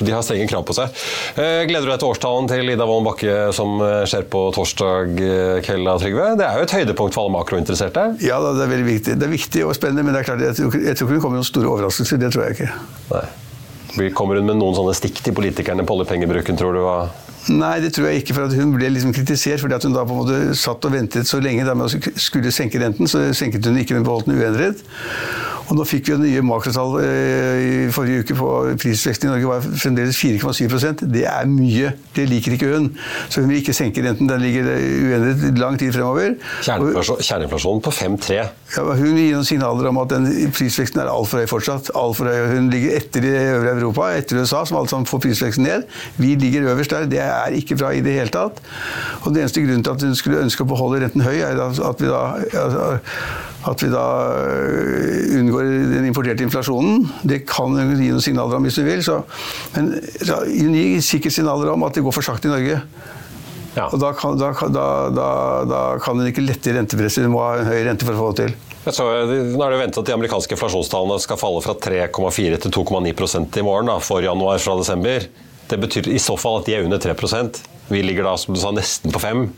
De 0.00 0.12
har 0.12 0.24
strenge 0.26 0.48
krav 0.50 0.66
på 0.68 0.76
seg. 0.76 0.92
Eh, 1.38 1.62
Gleder 1.68 1.86
du 1.86 1.92
deg 1.92 2.02
til 2.02 2.10
årstalen 2.10 2.50
til 2.50 2.74
Ida 2.74 2.86
Wolden 2.88 3.08
Bakke 3.08 3.36
som 3.56 3.80
eh, 3.84 4.02
skjer 4.08 4.26
på 4.32 4.42
torsdag 4.56 5.22
eh, 5.22 5.56
kveld 5.66 5.92
Trygve? 6.02 6.28
Det 6.40 6.46
er 6.46 6.60
jo 6.60 6.66
et 6.66 6.76
høydepunkt 6.76 7.16
for 7.16 7.24
alle 7.24 7.36
makrointeresserte. 7.38 8.06
Ja, 8.26 8.40
det 8.44 8.66
er 8.66 8.72
veldig 8.74 8.88
viktig. 8.90 9.16
Det 9.16 9.28
er 9.28 9.32
viktig 9.32 9.64
og 9.66 9.74
spennende, 9.78 10.04
men 10.06 10.16
det 10.16 10.22
er 10.22 10.30
klart, 10.30 10.44
jeg 10.44 10.58
tror, 10.58 10.76
jeg 10.76 10.98
tror 10.98 11.08
ikke 11.08 11.18
det 11.18 11.24
kommer 11.24 11.40
noen 11.40 11.48
store 11.48 11.72
overraskelser. 11.72 12.20
Det 12.20 12.32
tror 12.34 12.46
jeg 12.46 12.58
ikke. 12.58 12.72
Nei. 13.14 13.26
Kommer 14.12 14.36
hun 14.36 14.50
med 14.50 14.58
noen 14.60 14.76
sånne 14.76 14.92
stikk 14.96 15.22
til 15.24 15.32
politikerne 15.36 15.86
på 15.86 15.96
oljepengebruken, 15.96 16.58
tror 16.60 16.76
du? 16.76 16.82
Nei, 17.54 17.76
det 17.80 17.92
tror 17.94 18.08
jeg 18.10 18.24
ikke, 18.24 18.34
for 18.34 18.48
at 18.48 18.56
hun 18.58 18.72
ble 18.74 18.88
liksom 18.90 19.12
kritisert 19.14 19.62
fordi 19.62 19.76
at 19.76 19.84
hun 19.86 19.94
da 19.94 20.02
på 20.06 20.14
en 20.16 20.22
måte 20.24 20.56
satt 20.58 20.84
og 20.84 20.92
ventet 20.92 21.28
så 21.28 21.38
lenge 21.42 21.66
da 21.66 21.76
med 21.78 21.86
å 21.86 22.12
skulle 22.18 22.50
senke 22.54 22.80
renten, 22.82 23.06
så 23.08 23.22
senket 23.36 23.68
hun 23.68 23.78
ikke, 23.78 23.94
men 23.94 24.06
beholdt 24.06 24.26
den 24.28 24.40
uendret. 24.40 24.82
Og 25.66 25.74
nå 25.78 25.86
fikk 25.88 26.12
vi 26.12 26.16
nye 26.20 26.42
makrotall 26.46 26.98
eh, 27.02 27.62
i 27.66 27.70
forrige 27.94 28.22
uke 28.24 28.36
på 28.38 28.50
prisveksten 28.80 29.28
i 29.28 29.32
Norge 29.32 29.50
var 29.50 29.64
fremdeles 29.66 30.18
4,7% 30.20 31.06
Det 31.10 31.24
er 31.26 31.48
mye. 31.50 31.92
Det 32.14 32.26
liker 32.30 32.54
ikke 32.54 32.70
hun. 32.70 32.90
Så 33.28 33.42
hun 33.42 33.50
vil 33.50 33.60
ikke 33.62 33.74
senke 33.76 34.04
renten. 34.04 34.30
Den 34.30 34.44
ligger 34.44 34.68
uendret 34.70 35.58
lang 35.58 35.78
tid 35.80 35.94
fremover. 35.96 36.36
Kjerneinflasjonen 36.66 37.82
på 37.82 37.94
5,3. 37.94 38.38
Ja, 38.76 38.84
hun 38.86 39.18
gir 39.18 39.34
noen 39.34 39.48
signaler 39.48 39.90
om 39.90 40.00
at 40.02 40.12
den 40.14 40.28
prisveksten 40.54 41.02
er 41.02 41.10
altfor 41.10 41.42
høy 41.42 41.50
fortsatt. 41.50 41.90
Alt 41.98 42.20
for 42.20 42.30
høy. 42.30 42.52
Hun 42.54 42.70
ligger 42.72 42.98
etter 43.00 43.26
i 43.26 43.34
øvrige 43.34 43.74
Europa, 43.80 44.12
etter 44.20 44.42
USA, 44.42 44.62
som 44.68 44.78
alle 44.80 44.92
sammen 44.92 45.10
får 45.10 45.24
prisveksten 45.26 45.66
ned. 45.66 45.86
Vi 46.20 46.34
ligger 46.38 46.70
øverst 46.70 46.94
der. 46.94 47.10
Det 47.10 47.22
er 47.26 47.58
ikke 47.58 47.78
bra 47.80 47.90
i 47.96 48.04
det 48.06 48.14
hele 48.20 48.34
tatt. 48.34 48.62
Og 49.24 49.32
den 49.32 49.42
eneste 49.42 49.64
grunnen 49.64 49.84
til 49.86 49.96
at 49.96 50.06
hun 50.06 50.16
skulle 50.18 50.44
ønske 50.46 50.62
å 50.62 50.70
beholde 50.70 51.02
renten 51.02 51.26
høy, 51.26 51.40
er 51.42 51.58
at 51.66 52.02
vi 52.02 52.10
da 52.10 52.24
at 53.66 53.82
vi 53.82 53.88
da 53.90 54.04
øh, 54.46 55.40
unngår 55.40 55.70
den 55.92 56.06
importerte 56.08 56.46
inflasjonen. 56.46 57.04
Det 57.26 57.42
kan 57.48 57.74
gi 57.74 58.10
noen 58.12 58.22
signaler 58.24 58.58
om 58.58 58.66
hvis 58.66 58.78
du 58.78 58.84
vil. 58.86 59.02
Så, 59.04 59.20
men 59.74 59.92
hun 59.96 60.76
gir 60.76 61.02
sikkert 61.04 61.34
signaler 61.34 61.72
om 61.74 61.86
at 61.86 61.96
det 61.96 62.04
går 62.06 62.14
for 62.14 62.26
sakte 62.26 62.50
i 62.50 62.54
Norge. 62.54 62.80
Ja. 63.76 63.90
Og 63.90 64.00
da 64.00 64.12
kan, 64.16 64.38
da, 64.40 64.52
da, 64.72 65.26
da 65.68 65.80
kan, 66.00 66.16
hun 66.16 66.30
ikke 66.30 66.44
lette 66.46 66.72
rentepresset, 66.72 67.26
hun 67.26 67.34
må 67.34 67.42
ha 67.44 67.58
en 67.60 67.68
høy 67.68 67.82
rente 67.90 68.08
for 68.08 68.16
å 68.16 68.22
få 68.22 68.30
det 68.32 68.46
til. 68.46 68.56
Så, 68.86 69.04
nå 69.04 69.60
er 69.66 69.74
det 69.74 69.80
ventet 69.82 70.00
at 70.00 70.08
De 70.08 70.14
amerikanske 70.14 70.54
inflasjonstallene 70.54 71.18
skal 71.20 71.40
falle 71.40 71.60
fra 71.64 71.74
3,4 71.74 72.62
til 72.62 72.76
2,9% 72.78 73.60
i 73.60 73.66
morgen 73.66 73.90
da, 73.90 73.98
for 74.00 74.24
januar 74.24 74.62
fra 74.62 74.78
desember. 74.78 75.26
Det 75.66 75.80
betyr 75.82 76.08
i 76.14 76.22
så 76.22 76.38
fall 76.38 76.60
at 76.60 76.68
de 76.68 76.76
er 76.76 76.84
under 76.86 77.00
3% 77.02 77.58
Vi 77.90 78.02
ligger 78.04 78.28
da 78.28 78.36
som 78.38 78.54
du 78.54 78.60
sa, 78.62 78.70
nesten 78.70 79.10
på 79.10 79.18
5 79.18 79.48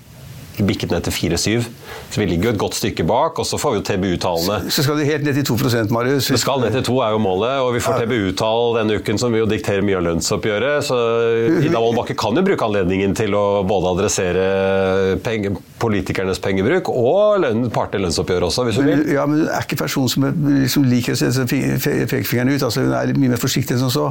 bikket 0.67 0.93
ned 0.95 1.05
til 1.07 1.15
4,7. 1.15 1.67
Så 2.11 2.21
vi 2.21 2.27
ligger 2.27 2.51
jo 2.51 2.55
et 2.55 2.61
godt 2.61 2.79
stykke 2.79 3.05
bak, 3.09 3.39
og 3.39 3.47
så 3.47 3.59
får 3.61 3.75
vi 3.75 3.81
jo 3.81 3.85
TBU-tallene. 3.89 4.73
Så 4.73 4.85
skal 4.87 4.99
du 4.99 5.05
helt 5.07 5.27
ned 5.27 5.39
til 5.39 5.47
2% 5.53 5.93
Marius? 5.95 6.31
Det 6.33 6.41
skal 6.41 6.65
ned 6.65 6.75
til 6.79 6.87
2 6.89 6.99
er 7.05 7.15
jo 7.15 7.23
målet, 7.23 7.61
og 7.65 7.73
vi 7.77 7.83
får 7.85 8.03
TBU-tall 8.03 8.79
denne 8.81 8.99
uken 8.99 9.21
som 9.21 9.35
vil 9.35 9.45
jo 9.45 9.51
diktere 9.51 9.85
mye 9.87 9.99
av 10.01 10.07
lønnsoppgjøret. 10.09 10.89
Så 10.89 10.99
Ida 11.63 11.83
Wolden 11.83 12.19
kan 12.19 12.39
jo 12.39 12.47
bruke 12.47 12.69
anledningen 12.69 13.17
til 13.19 13.37
å 13.39 13.45
både 13.69 13.95
adressere 13.97 14.47
penge, 15.25 15.55
politikernes 15.79 16.41
pengebruk 16.43 16.91
og 16.93 17.41
lønn, 17.43 17.69
partene 17.75 18.07
lønnsoppgjør 18.07 18.47
også, 18.49 18.65
hvis 18.67 18.79
hun 18.81 18.89
vil. 18.89 19.05
Ja, 19.15 19.27
men 19.29 19.43
hun 19.43 19.51
er 19.53 19.65
ikke 19.65 19.79
person 19.83 20.09
som 20.11 20.27
liksom 20.49 20.87
liker 20.89 21.15
å 21.15 21.19
sette 21.21 21.47
pekefingeren 21.49 22.53
ut. 22.53 22.65
altså 22.67 22.85
Hun 22.85 22.95
er 22.99 23.13
mye 23.19 23.33
mer 23.35 23.41
forsiktig 23.41 23.77
enn 23.77 23.83
som 23.85 23.93
så. 23.95 24.07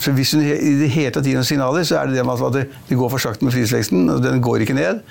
Så 0.00 0.14
hvis 0.16 0.34
hun 0.36 0.44
i 0.44 0.74
det 0.80 0.90
hele 0.94 1.12
tatt 1.14 1.28
gir 1.28 1.38
noen 1.38 1.48
signaler, 1.48 1.84
så 1.86 2.00
er 2.00 2.10
det 2.10 2.20
det 2.20 2.26
med 2.26 2.44
at 2.48 2.72
det 2.88 2.98
går 2.98 3.12
for 3.12 3.22
sakte 3.22 3.46
med 3.46 3.54
prisveksten, 3.56 4.08
og 4.12 4.22
den 4.24 4.40
går 4.44 4.64
ikke 4.66 4.78
ned. 4.78 5.02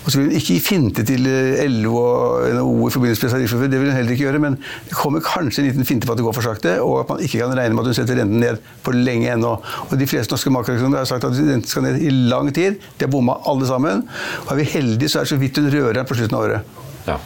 Og 0.00 0.08
så 0.08 0.20
vil 0.20 0.30
hun 0.30 0.36
ikke 0.38 0.54
gi 0.54 0.60
finte 0.64 1.04
til 1.06 1.26
eh, 1.28 1.64
LO 1.70 1.96
og 2.00 2.46
NHO 2.56 2.88
i 2.88 2.94
forbindelse 2.94 3.26
med 3.26 3.34
tariffer. 3.34 3.66
Det 3.66 3.80
vil 3.82 3.90
hun 3.90 3.98
heller 3.98 4.14
ikke 4.14 4.26
gjøre, 4.28 4.42
men 4.42 4.58
det 4.88 4.96
kommer 4.96 5.24
kanskje 5.24 5.64
en 5.64 5.68
liten 5.70 5.88
finte 5.88 6.08
på 6.08 6.14
at 6.14 6.20
det 6.20 6.26
går 6.26 6.36
for 6.38 6.46
sakte, 6.46 6.76
og 6.84 7.02
at 7.02 7.12
man 7.12 7.24
ikke 7.26 7.42
kan 7.42 7.56
regne 7.58 7.76
med 7.76 7.84
at 7.84 7.92
hun 7.92 7.98
setter 7.98 8.20
renten 8.22 8.40
ned 8.42 8.62
for 8.84 8.96
lenge 8.96 9.28
ennå. 9.34 9.56
Og 9.88 9.98
De 10.00 10.08
fleste 10.08 10.32
norske 10.32 10.52
makroøkonomer 10.54 11.02
har 11.02 11.10
sagt 11.10 11.26
at 11.28 11.36
renten 11.36 11.68
skal 11.68 11.84
ned 11.84 12.00
i 12.00 12.12
lang 12.32 12.48
tid. 12.54 12.80
De 12.96 13.06
har 13.06 13.12
bomma 13.12 13.36
alle 13.50 13.68
sammen. 13.68 14.06
Og 14.46 14.54
er 14.54 14.60
vi 14.62 14.68
heldige, 14.72 15.10
så 15.12 15.20
er 15.20 15.28
det 15.28 15.34
så 15.34 15.39
vidt 15.40 15.58
hun 15.60 15.70
rører 15.72 16.06
på 16.06 16.16
slutten 16.18 16.38
av 16.38 16.46
året. 16.46 16.78
Ja. 17.08 17.18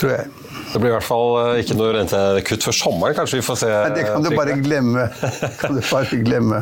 Tror 0.00 0.14
jeg. 0.16 0.28
Det 0.70 0.78
blir 0.78 0.92
i 0.92 0.94
hvert 0.94 1.06
fall 1.06 1.32
eh, 1.40 1.60
ikke 1.64 1.74
noe 1.78 1.94
rentekutt 1.96 2.66
før 2.68 2.76
sommeren, 2.76 3.16
kanskje 3.16 3.40
vi 3.40 3.46
får 3.46 3.58
se? 3.64 3.70
Nei, 3.70 3.94
det 3.96 4.04
kan 4.06 4.22
du 4.22 4.30
bare 4.36 4.54
glemme. 4.60 5.06
kan 5.58 5.74
du 5.74 5.80
bare 5.82 6.20
glemme. 6.22 6.60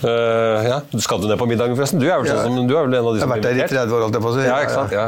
Uh, 0.00 0.62
ja. 0.70 0.78
Skal 1.04 1.20
du 1.20 1.28
ned 1.28 1.36
på 1.40 1.48
middagen, 1.50 1.76
forresten? 1.76 2.00
Du 2.00 2.08
er 2.08 2.22
vel, 2.22 2.30
ja. 2.32 2.40
sånn, 2.46 2.64
du 2.68 2.72
er 2.78 2.88
vel 2.88 2.96
en 2.96 3.10
av 3.10 3.18
de 3.18 3.24
som 3.24 3.28
har 3.28 3.42
vært 3.42 3.50
der 3.50 3.60
i 3.60 3.68
30 3.68 3.92
år, 3.92 4.06
holdt 4.06 4.18
jeg 4.18 4.24
på 4.24 4.32
å 4.32 4.38
si. 4.38 4.46
Ja, 4.48 4.56
ikke 4.64 4.78
sant? 4.78 4.96
Ja. 4.96 5.06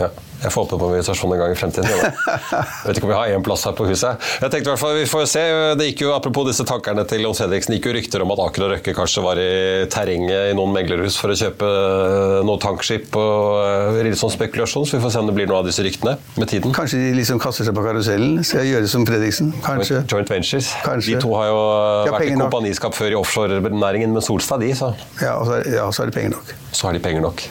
ja. 0.00 0.10
Jeg 0.38 0.52
får 0.54 0.64
håpe 0.64 0.78
på 0.78 0.88
invitasjon 0.92 1.32
en 1.34 1.40
gang 1.40 1.52
i 1.52 1.56
fremtiden. 1.58 1.90
Jeg 1.98 2.86
vet 2.86 2.98
ikke 3.00 3.08
om 3.08 3.12
vi 3.12 3.16
har 3.18 3.32
én 3.34 3.44
plass 3.44 3.64
her 3.66 3.74
på 3.78 3.88
huset. 3.88 4.22
Jeg 4.38 4.52
tenkte 4.52 4.68
i 4.68 4.70
hvert 4.70 4.80
fall, 4.80 4.94
vi 4.94 5.08
får 5.10 5.24
se. 5.30 5.42
Det 5.78 5.88
gikk 5.90 6.04
jo, 6.04 6.12
Apropos 6.14 6.46
disse 6.46 6.66
tankerne 6.68 7.02
til 7.10 7.24
Jons 7.26 7.40
Fredriksen 7.42 7.74
gikk 7.74 7.88
jo 7.90 7.94
rykter 7.96 8.24
om 8.24 8.32
at 8.34 8.42
Aker 8.46 8.66
og 8.66 8.72
Røkke 8.74 8.94
kanskje 8.96 9.24
var 9.24 9.40
i 9.42 9.50
terrenget 9.90 10.52
i 10.52 10.56
noen 10.58 10.72
meglerhus 10.74 11.18
for 11.18 11.34
å 11.34 11.38
kjøpe 11.38 11.68
eh, 11.68 12.38
noe 12.46 12.62
tankskip 12.62 13.18
og 13.18 13.98
litt 14.06 14.18
sånn 14.20 14.34
spekulasjon. 14.34 14.86
Så 14.88 14.98
vi 14.98 15.02
får 15.04 15.14
se 15.16 15.22
om 15.24 15.30
det 15.30 15.36
blir 15.40 15.50
noe 15.50 15.62
av 15.62 15.68
disse 15.68 15.84
ryktene 15.84 16.16
med 16.38 16.50
tiden. 16.50 16.74
Kanskje 16.76 17.02
de 17.02 17.12
liksom 17.18 17.42
kaster 17.42 17.66
seg 17.66 17.76
på 17.76 17.86
karusellen? 17.86 18.40
Skal 18.46 18.64
jeg 18.64 18.76
gjøre 18.76 18.92
som 18.94 19.06
Fredriksen? 19.08 19.54
Kanskje. 19.66 20.02
Joint 20.06 20.34
Ventures. 20.34 20.72
Kanskje. 20.86 21.16
De 21.16 21.22
to 21.26 21.34
har 21.34 21.50
jo 21.50 21.62
ja, 21.62 22.14
vært 22.14 22.30
i 22.30 22.34
kompaniskap 22.38 22.98
før 22.98 23.14
i 23.16 23.18
offshorenæringen 23.18 24.14
med 24.14 24.26
Solstad, 24.26 24.62
de, 24.62 24.74
så. 24.78 24.94
Ja, 25.22 25.38
og 25.40 25.50
så, 25.50 25.62
ja, 25.66 25.88
så 25.90 26.04
har 26.04 26.12
de 26.12 26.20
penger 26.20 26.38
nok. 26.38 26.54
Så 26.70 26.86
har 26.88 26.94
de 26.94 27.02
penger 27.02 27.26
nok 27.26 27.48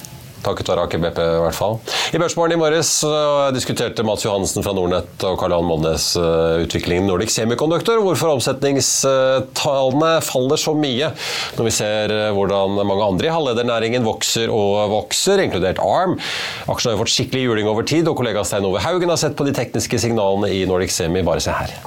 takket 0.47 0.73
være 0.73 0.87
Aker 0.87 1.03
BP 1.03 1.21
i 1.21 1.43
hvert 1.45 1.59
fall. 1.59 1.79
I 2.15 2.21
Børsmorgen 2.21 2.55
i 2.57 2.61
morges 2.63 2.95
diskuterte 3.55 4.05
Mats 4.07 4.25
Johansen 4.25 4.65
fra 4.65 4.73
Nordnett 4.75 5.23
og 5.27 5.37
Karl 5.39 5.53
Johan 5.55 5.67
Molnes 5.67 6.07
eh, 6.19 6.63
utviklingen 6.63 7.07
Nordic 7.09 7.33
Semiconductor, 7.33 7.99
hvorfor 8.03 8.35
omsetningstallene 8.35 10.11
faller 10.25 10.61
så 10.61 10.73
mye. 10.77 11.11
Når 11.57 11.67
vi 11.67 11.75
ser 11.75 12.13
eh, 12.13 12.31
hvordan 12.35 12.79
mange 12.81 13.07
andre 13.07 13.29
i 13.29 13.33
halvledernæringen 13.33 14.07
vokser 14.07 14.53
og 14.53 14.91
vokser, 14.93 15.43
inkludert 15.43 15.81
ARM. 15.83 16.17
Aksjene 16.71 16.95
har 16.95 17.03
fått 17.03 17.15
skikkelig 17.15 17.47
juling 17.47 17.71
over 17.71 17.87
tid, 17.87 18.09
og 18.09 18.17
kollega 18.19 18.45
Stein 18.47 18.67
Ove 18.67 18.83
Haugen 18.85 19.13
har 19.13 19.21
sett 19.21 19.37
på 19.37 19.47
de 19.47 19.55
tekniske 19.57 20.01
signalene 20.07 20.51
i 20.53 20.65
Nordic 20.69 20.95
Semi. 20.95 21.25
Bare 21.27 21.43
se 21.43 21.55
her. 21.55 21.77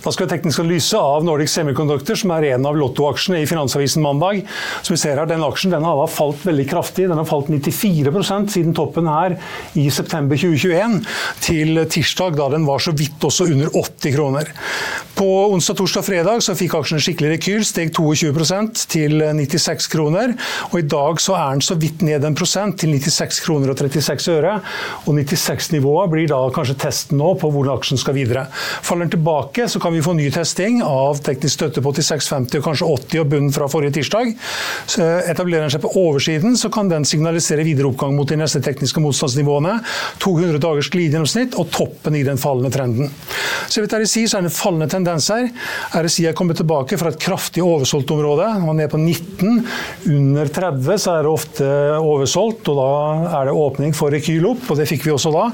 Da 0.00 0.08
skal 0.12 0.24
vi 0.24 0.30
teknisk 0.32 0.62
analyse 0.62 0.96
av 0.96 1.24
Nordic 1.28 1.50
Semiconductor, 1.52 2.16
som 2.16 2.30
er 2.32 2.46
en 2.54 2.64
av 2.64 2.76
lottoaksjene 2.78 3.42
i 3.42 3.48
Finansavisen 3.48 4.00
mandag. 4.00 4.38
Som 4.80 4.94
vi 4.94 5.00
ser 5.02 5.18
her, 5.20 5.28
Den 5.28 5.44
aksjen 5.44 5.74
den 5.74 5.84
har 5.84 6.06
falt 6.08 6.40
veldig 6.46 6.64
kraftig. 6.70 7.08
Den 7.08 7.20
har 7.20 7.28
falt 7.28 7.50
94% 7.52 8.48
siden 8.48 8.72
toppen 8.74 9.06
her 9.06 9.36
i 9.76 9.90
september 9.92 10.40
2021 10.40 11.04
til 11.44 11.84
tirsdag, 11.84 12.38
da 12.38 12.48
den 12.48 12.64
var 12.64 12.80
så 12.80 12.94
vidt 12.96 13.20
også 13.20 13.50
under 13.52 13.68
80 13.76 14.16
kroner. 14.16 14.48
På 15.20 15.52
onsdag, 15.52 15.76
torsdag 15.76 16.00
og 16.00 16.06
fredag 16.06 16.40
så 16.46 16.54
fikk 16.56 16.78
aksjen 16.78 17.02
skikkelig 17.04 17.34
rekyl, 17.34 17.64
steg 17.68 17.92
22% 17.92 18.86
til 18.88 19.20
96 19.20 19.90
kroner. 19.92 20.32
Og 20.70 20.78
i 20.80 20.86
dag 20.88 21.20
så 21.20 21.36
er 21.36 21.58
den 21.58 21.64
så 21.66 21.76
vidt 21.76 22.00
ned 22.06 22.24
en 22.24 22.38
prosent 22.38 22.78
til 22.80 22.94
96 22.96 23.42
kroner 23.44 23.74
og 23.74 23.76
36 23.84 24.32
øre. 24.38 24.56
Og 25.04 25.12
96-nivået 25.18 26.14
blir 26.14 26.32
da 26.32 26.40
kanskje 26.56 26.78
testen 26.86 27.20
nå 27.20 27.34
på 27.36 27.52
hvordan 27.52 27.76
aksjen 27.76 28.00
skal 28.00 28.16
videre. 28.16 28.46
Faller 28.80 29.04
den 29.04 29.18
tilbake, 29.18 29.68
så 29.68 29.76
kan 29.82 29.89
kan 29.90 29.96
vi 29.96 30.02
få 30.02 30.12
ny 30.12 30.30
testing 30.30 30.82
av 30.86 31.18
teknisk 31.26 31.56
støtte 31.56 31.82
på 31.82 31.90
8650 31.90 32.60
og 32.60 32.66
kanskje 32.68 32.86
80 32.86 33.20
og 33.24 33.30
bunnen 33.32 33.50
fra 33.50 33.66
forrige 33.66 33.96
tirsdag. 33.96 34.28
Så 34.86 35.02
etablerer 35.02 35.64
den 35.64 35.72
seg 35.74 35.82
på 35.82 35.90
oversiden, 35.98 36.54
så 36.54 36.68
kan 36.70 36.86
den 36.86 37.02
signalisere 37.08 37.64
videre 37.66 37.88
oppgang 37.90 38.14
mot 38.14 38.30
de 38.30 38.38
neste 38.38 38.60
tekniske 38.62 39.02
motstandsnivåene. 39.02 39.80
200 40.22 40.60
dagers 40.62 40.90
glidegjennomsnitt 40.94 41.56
og 41.58 41.72
toppen 41.74 42.14
i 42.14 42.22
den 42.22 42.38
fallende 42.38 42.70
trenden. 42.70 43.10
Så 43.66 43.82
vidt 43.82 43.96
RSI 43.98 44.22
så 44.30 44.38
er 44.38 44.46
det 44.46 44.52
fallende 44.54 44.86
tendenser. 44.92 45.48
RSI 45.98 46.28
er 46.30 46.38
kommet 46.38 46.60
tilbake 46.62 47.00
fra 47.00 47.10
et 47.10 47.18
kraftig 47.26 47.66
oversolgt 47.66 48.14
område. 48.14 48.46
Man 48.62 48.78
er 48.78 48.92
på 48.94 49.02
19. 49.02 49.66
Under 50.06 50.54
30 50.60 51.02
så 51.02 51.16
er 51.16 51.26
det 51.26 51.34
ofte 51.34 51.72
oversolgt, 51.98 52.70
og 52.70 52.78
da 52.78 53.40
er 53.40 53.50
det 53.50 53.58
åpning 53.58 53.98
for 53.98 54.14
rekyl 54.14 54.52
opp, 54.52 54.70
og 54.70 54.78
det 54.78 54.86
fikk 54.92 55.08
vi 55.08 55.16
også 55.18 55.34
da. 55.34 55.48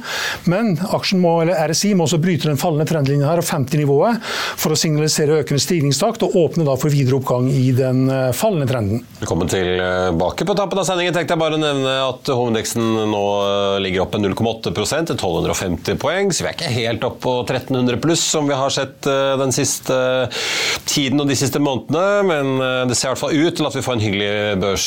Men 0.45 0.75
aksjen 0.93 1.25
må, 1.25 1.39
eller 1.41 1.73
RSI 1.73 1.97
må 1.97 2.05
også 2.05 2.21
bryte 2.21 2.53
den 2.53 2.61
fallende 2.61 2.85
trendlinjen 2.93 3.25
her 3.25 3.41
og 3.41 3.49
50-nivået 3.49 4.26
for 4.57 4.75
å 4.75 4.79
signalisere 4.79 5.41
økende 5.43 5.63
stigningstakt 5.63 6.25
og 6.27 6.37
åpne 6.39 6.67
da 6.67 6.77
for 6.81 6.93
videre 6.93 7.19
oppgang 7.19 7.49
i 7.53 7.71
den 7.77 8.07
eh, 8.13 8.33
fallende 8.37 8.69
trenden. 8.71 9.03
Velkommen 9.21 9.51
tilbake. 9.51 10.47
På 10.49 10.57
tappen 10.59 10.81
av 10.81 10.89
sendingen 10.89 11.15
tenkte 11.15 11.37
jeg 11.37 11.43
bare 11.43 11.59
å 11.59 11.63
nevne 11.63 11.95
at 12.05 12.31
hovedindeksen 12.33 12.87
nå 13.13 13.23
eh, 13.45 13.77
ligger 13.85 14.05
opp 14.05 14.17
med 14.17 14.33
0,8 14.33 14.73
til 14.73 15.17
1250 15.17 16.01
poeng, 16.03 16.33
så 16.33 16.45
vi 16.45 16.51
er 16.51 16.59
ikke 16.59 16.73
helt 16.75 17.07
opp 17.09 17.21
på 17.25 17.37
1300 17.45 18.01
pluss 18.03 18.25
som 18.37 18.49
vi 18.49 18.59
har 18.59 18.73
sett 18.75 19.09
eh, 19.11 19.35
den 19.41 19.55
siste 19.55 19.97
tiden 20.89 21.23
og 21.23 21.31
de 21.31 21.39
siste 21.39 21.61
månedene, 21.63 22.25
men 22.27 22.89
det 22.89 22.97
ser 22.97 23.11
i 23.11 23.13
hvert 23.13 23.21
fall 23.21 23.37
ut 23.37 23.57
til 23.59 23.69
at 23.69 23.77
vi 23.77 23.83
får 23.85 23.97
en 23.97 24.03
hyggelig 24.05 24.31
børs, 24.63 24.87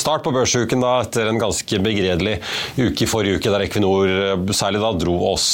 start 0.00 0.24
på 0.24 0.32
børsuken 0.34 0.82
da, 0.82 0.92
etter 1.04 1.28
en 1.30 1.40
ganske 1.40 1.80
begredelig 1.82 2.38
uke 2.76 3.04
i 3.04 3.08
forrige 3.08 3.40
uke 3.40 3.52
der 3.52 3.64
Equinor 3.66 4.10
særlig 4.56 4.82
da 4.82 4.92
dro 4.98 5.16
oss 5.32 5.46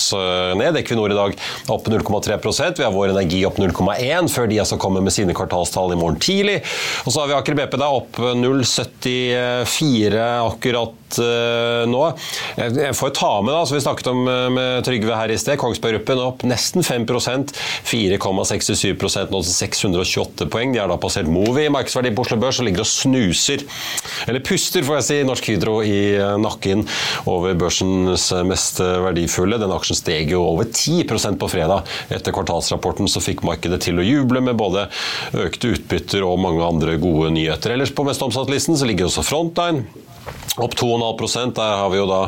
ned. 0.59 0.79
Equinor 0.81 1.13
i 1.13 1.19
dag 1.19 1.37
opp 1.73 1.89
0,3% 1.91 2.81
Vi 2.81 2.87
har 2.87 2.95
vår 2.95 3.12
Energi 3.13 3.41
opp 3.49 3.59
0,1 3.61 4.31
før 4.33 4.47
de 4.51 4.61
altså 4.63 4.77
kommer 4.81 5.01
med 5.05 5.15
sine 5.15 5.37
kvartalstall 5.37 5.95
i 5.95 6.01
morgen 6.01 6.21
tidlig. 6.23 6.59
Og 7.05 7.11
så 7.13 7.19
har 7.23 7.29
vi 7.31 7.39
Aker 7.39 7.59
BP 7.61 7.75
da 7.81 7.89
opp 7.93 8.13
0,74 8.19 10.19
akkurat 10.49 10.93
uh, 11.21 11.85
nå. 11.91 12.03
Jeg 12.57 12.95
får 12.97 13.11
ta 13.19 13.43
med, 13.45 13.53
da, 13.55 13.65
som 13.69 13.77
vi 13.77 13.83
snakket 13.85 14.07
om 14.13 14.21
uh, 14.29 14.49
med 14.53 14.85
Trygve 14.87 15.17
her 15.19 15.31
i 15.33 15.39
sted, 15.41 15.59
Kongsberg 15.61 15.93
Gruppen 15.99 16.19
opp 16.23 16.43
nesten 16.49 16.83
5 16.87 17.07
4,67 17.07 19.33
nå 19.33 19.41
til 19.43 19.53
628 19.53 20.49
poeng. 20.53 20.73
De 20.73 20.81
har 20.81 20.89
da 20.91 20.97
passert 21.01 21.29
Movi 21.31 21.63
i 21.67 21.73
markedsverdi 21.73 22.11
på 22.17 22.23
Oslo 22.25 22.37
Børs 22.43 22.61
og 22.63 22.67
ligger 22.69 22.83
og 22.85 22.89
snuser, 22.89 23.61
eller 24.29 24.41
puster, 24.45 24.83
får 24.87 24.95
jeg 25.01 25.07
si, 25.09 25.19
Norsk 25.29 25.45
Hydro 25.53 25.75
i 25.85 26.01
uh, 26.19 26.25
nakken 26.41 26.79
over 27.31 27.51
børsens 27.59 28.25
mest 28.49 28.81
verdifulle. 28.81 29.61
Den 29.61 29.75
aksjen 29.75 29.97
steg 29.99 30.31
jo 30.33 30.41
over 30.47 30.65
10% 30.69 31.39
på 31.41 31.47
fredag 31.53 31.81
etter 32.13 32.33
kvartalsrapporten, 32.35 33.07
så 33.11 33.23
fikk 33.23 33.45
markedet 33.47 33.81
til 33.87 34.01
å 34.01 34.07
juble 34.07 34.41
med 34.45 34.59
både 34.61 34.81
økte 35.45 35.69
utbytter 35.77 36.21
og 36.27 36.41
mange 36.43 36.65
andre 36.65 36.97
gode 37.03 37.33
nyheter. 37.37 37.77
Ellers 37.77 37.95
på 37.95 38.07
mest 38.07 38.23
omsatt-listen 38.25 38.79
så 38.79 38.89
ligger 38.89 39.09
også 39.09 39.25
Frontline 39.27 39.87
Opp 40.57 40.75
2,5% 40.75 41.55
Der 41.57 41.77
har 41.81 41.91
vi 41.91 41.97
jo 41.97 42.07
da 42.09 42.21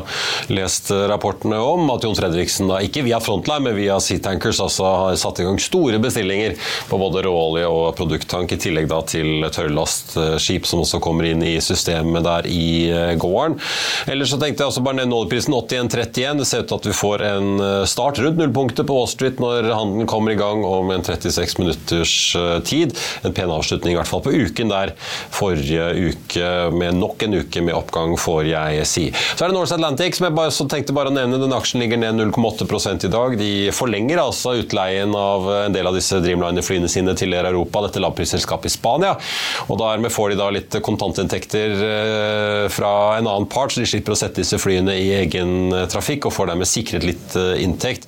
lest 0.53 0.89
rapportene 0.91 1.59
om 1.61 1.89
at 1.93 2.05
Jon 2.05 2.15
Fredriksen, 2.17 2.69
da, 2.69 2.79
ikke 2.81 3.03
via 3.05 3.19
Frontline, 3.21 3.67
men 3.67 3.75
via 3.77 3.99
Seatankers, 4.01 4.59
altså 4.63 4.85
har 4.85 5.17
satt 5.19 5.41
i 5.41 5.45
gang 5.45 5.59
store 5.61 5.99
bestillinger 6.01 6.55
på 6.89 6.99
både 7.01 7.21
råolje 7.25 7.69
og 7.69 7.91
produkttank, 7.97 8.51
i 8.55 8.59
tillegg 8.61 8.89
da 8.89 9.01
til 9.05 9.45
tørrlastskip 9.53 10.65
som 10.69 10.81
også 10.81 11.01
kommer 11.03 11.29
inn 11.29 11.43
i 11.45 11.55
systemet 11.63 12.25
der 12.25 12.49
i 12.49 12.89
eh, 12.89 13.13
gården. 13.21 13.59
Ellers 14.11 14.33
så 14.33 14.39
tenkte 14.41 14.63
jeg 14.63 14.73
også 14.73 14.83
bare 14.85 14.99
nevne 15.01 15.17
oljeprisen 15.19 15.53
81,31. 15.53 16.41
Det 16.41 16.49
ser 16.49 16.65
ut 16.65 16.71
til 16.71 16.79
at 16.79 16.89
vi 16.89 16.95
får 16.97 17.25
en 17.29 17.51
eh, 17.67 17.85
start 17.89 18.21
rundt 18.23 18.41
nullpunktet 18.41 18.89
på 18.89 18.97
Wall 18.97 19.09
Street 19.11 19.41
når 19.43 19.69
handelen 19.69 20.09
kommer 20.09 20.33
i 20.33 20.39
gang 20.39 20.65
om 20.65 20.93
en 20.93 21.05
36 21.05 21.61
minutters 21.61 22.15
eh, 22.39 22.57
tid. 22.65 22.97
En 23.25 23.35
pen 23.37 23.53
avslutning 23.53 23.93
i 23.95 23.99
hvert 23.99 24.09
fall 24.09 24.25
på 24.25 24.33
uken 24.33 24.73
der 24.73 24.95
forrige 25.35 25.91
uke 26.09 26.51
med 26.73 26.97
nok 27.01 27.25
en 27.25 27.39
uke 27.41 27.61
med 27.65 27.77
oppgang 27.77 28.04
får 28.19 28.51
jeg 28.51 28.85
si. 28.89 29.05
Så 29.35 29.45
er 29.45 29.51
det 29.51 29.57
Norse 29.57 29.75
Atlantic, 29.75 30.17
som 30.17 30.29
jeg 30.29 30.37
bare, 30.37 30.53
tenkte 30.71 30.95
bare 30.95 31.11
å 31.11 31.15
nevne. 31.15 31.39
Den 31.41 31.55
aksjen 31.55 31.81
ligger 31.81 31.99
ned 32.01 32.19
0,8 32.19 33.07
i 33.07 33.11
dag. 33.11 33.37
De 33.39 33.51
forlenger 33.75 34.21
altså 34.21 34.55
utleien 34.61 35.13
av 35.17 35.47
en 35.65 35.75
del 35.75 35.89
av 35.89 35.97
disse 35.97 36.19
Dreamliner-flyene 36.23 36.89
sine 36.91 37.15
til 37.17 37.33
Air 37.35 37.49
Europa, 37.49 37.83
dette 37.85 38.01
lavprisselskapet 38.03 38.69
i 38.69 38.73
Spania. 38.73 39.15
Og 39.69 39.79
dermed 39.81 40.13
får 40.13 40.33
de 40.33 40.39
da 40.39 40.49
litt 40.53 40.77
kontantinntekter 40.85 41.85
eh, 41.89 42.65
fra 42.73 42.93
en 43.17 43.29
annen 43.29 43.49
part, 43.51 43.73
så 43.73 43.81
de 43.81 43.89
slipper 43.89 44.15
å 44.15 44.19
sette 44.19 44.41
disse 44.41 44.59
flyene 44.61 44.95
i 44.99 45.11
egen 45.21 45.73
eh, 45.73 45.87
trafikk, 45.91 46.29
og 46.29 46.35
får 46.35 46.51
dermed 46.51 46.69
sikret 46.69 47.05
litt 47.07 47.37
eh, 47.39 47.55
inntekt. 47.65 48.07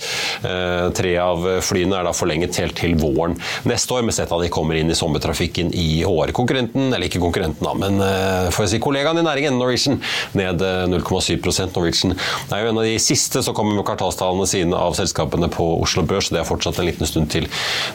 Tre 0.98 1.12
av 1.20 1.46
flyene 1.66 1.98
er 1.98 2.06
da 2.06 2.12
forlenget 2.16 2.58
helt 2.62 2.76
til 2.78 2.94
våren 3.00 3.36
neste 3.68 3.96
år, 3.96 4.04
mens 4.06 4.20
et 4.22 4.32
av 4.34 4.42
de 4.42 4.50
kommer 4.54 4.78
inn 4.80 4.92
i 4.92 4.98
sommertrafikken 4.98 5.72
i 5.76 6.04
år. 6.08 6.32
Konkurrenten, 6.36 6.90
eller 6.92 7.08
ikke 7.08 7.22
konkurrenten, 7.24 7.64
da, 7.66 7.74
men 7.78 8.00
får 8.54 8.66
jeg 8.66 8.74
si 8.76 8.82
kollegaen 8.84 9.20
i 9.22 9.26
næringen, 9.26 9.58
Norwegian, 9.60 9.87
ned 10.38 10.64
0,7 10.92 11.36
eh, 11.38 11.70
Norwegian 11.76 12.16
det 12.48 12.56
er 12.56 12.64
jo 12.64 12.72
en 12.72 12.80
av 12.80 12.86
de 12.88 12.96
siste 13.02 13.42
som 13.44 13.56
kommer 13.56 13.76
med 13.78 13.86
kvartalstallene 13.88 14.48
sine 14.50 14.78
av 14.78 14.96
selskapene 14.98 15.50
på 15.52 15.66
Oslo 15.82 16.04
Børs. 16.08 16.30
Det 16.34 16.42
er 16.42 16.48
fortsatt 16.48 16.80
en 16.80 16.88
liten 16.88 17.10
stund 17.10 17.30
til 17.34 17.48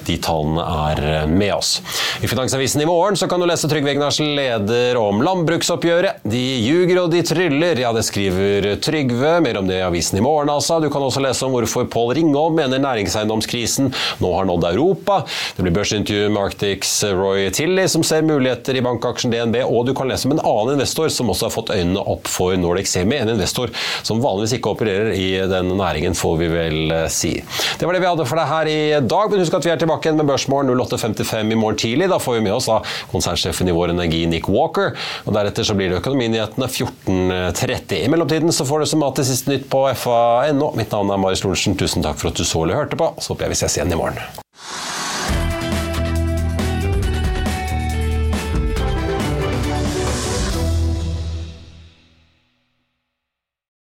de 0.06 0.16
tallene 0.22 0.64
er 0.88 1.02
eh, 1.08 1.28
med 1.30 1.54
oss. 1.54 1.74
I 2.22 2.30
Finansavisen 2.30 2.82
i 2.82 2.88
morgen 2.88 3.18
så 3.18 3.28
kan 3.30 3.42
du 3.42 3.46
lese 3.48 3.70
Trygve 3.70 3.94
Egnars 3.94 4.20
leder 4.22 4.98
om 5.00 5.22
landbruksoppgjøret. 5.24 6.22
De 6.28 6.42
ljuger 6.62 7.02
og 7.04 7.12
de 7.14 7.22
tryller. 7.26 7.80
Ja, 7.82 7.92
det 7.96 8.04
skriver 8.08 8.72
Trygve. 8.82 9.38
Mer 9.44 9.60
om 9.60 9.70
det 9.70 9.80
i 9.80 9.86
avisen 9.86 10.20
i 10.20 10.24
morgen, 10.24 10.52
altså. 10.52 10.80
Du 10.82 10.88
kan 10.92 11.04
også 11.04 11.22
lese 11.24 11.46
om 11.46 11.56
hvorfor 11.56 11.88
Pål 11.92 12.14
Ringholm 12.18 12.58
mener 12.58 12.82
næringseiendomskrisen 12.82 13.92
nå 14.22 14.32
har 14.36 14.48
nådd 14.48 14.68
Europa. 14.72 15.22
Det 15.56 15.64
blir 15.64 15.74
børsintervju 15.76 16.30
med 16.32 16.42
Arctics 16.42 16.94
Roy 17.12 17.48
Tilly, 17.54 17.86
som 17.90 18.04
ser 18.06 18.24
muligheter 18.26 18.76
i 18.78 18.84
bankaksjen 18.84 19.32
DNB, 19.32 19.62
og 19.66 19.86
du 19.88 19.94
kan 19.96 20.10
lese 20.10 20.28
om 20.28 20.36
en 20.36 20.44
annen 20.44 20.76
investor 20.76 21.10
som 21.12 21.30
også 21.32 21.48
har 21.48 21.54
fått 21.54 21.72
øynene 21.74 21.81
øynene 21.82 22.02
opp 22.14 22.30
for 22.30 22.56
Nordic 22.58 22.90
Semi, 22.90 23.18
en 23.20 23.32
investor 23.34 23.72
som 24.06 24.22
vanligvis 24.22 24.56
ikke 24.58 24.72
opererer 24.72 25.12
i 25.16 25.28
den 25.50 25.72
næringen, 25.78 26.16
får 26.18 26.36
vi 26.40 26.50
vel 26.52 26.94
eh, 26.94 27.06
si. 27.12 27.34
Det 27.78 27.88
var 27.88 27.96
det 27.96 28.02
vi 28.04 28.10
hadde 28.10 28.26
for 28.28 28.40
deg 28.40 28.50
her 28.50 28.70
i 28.70 28.80
dag, 29.00 29.30
men 29.30 29.42
husk 29.42 29.58
at 29.58 29.66
vi 29.66 29.72
er 29.74 29.80
tilbake 29.82 30.08
igjen 30.08 30.20
med 30.20 30.30
Børsmorgen 30.30 30.72
08.55 30.72 31.52
i 31.52 31.58
morgen 31.58 31.80
tidlig. 31.82 32.10
Da 32.12 32.20
får 32.22 32.38
vi 32.38 32.44
med 32.46 32.56
oss 32.56 32.70
da 32.70 32.80
konsernsjefen 33.12 33.70
i 33.70 33.76
Vår 33.76 33.94
Energi, 33.94 34.24
Nick 34.30 34.50
Walker, 34.52 34.94
og 35.26 35.36
deretter 35.36 35.66
så 35.66 35.76
blir 35.78 35.92
det 35.92 36.00
Økonominyhetene 36.02 36.70
14.30. 36.70 37.98
I 38.02 38.12
mellomtiden 38.12 38.54
så 38.54 38.66
får 38.68 38.84
du 38.84 38.92
som 38.92 39.06
alltid 39.06 39.30
siste 39.32 39.52
nytt 39.52 39.68
på 39.72 39.84
fa.no. 40.04 40.72
Mitt 40.78 40.94
navn 40.94 41.12
er 41.12 41.20
Marius 41.22 41.44
Lorentzen, 41.46 41.78
tusen 41.78 42.04
takk 42.04 42.20
for 42.20 42.32
at 42.32 42.38
du 42.38 42.46
så 42.46 42.64
eller 42.64 42.82
hørte 42.82 42.98
på, 43.00 43.12
så 43.18 43.34
håper 43.34 43.48
jeg 43.48 43.56
vi 43.56 43.62
ses 43.64 43.78
igjen 43.80 43.94
i 43.94 43.98
morgen. 43.98 44.42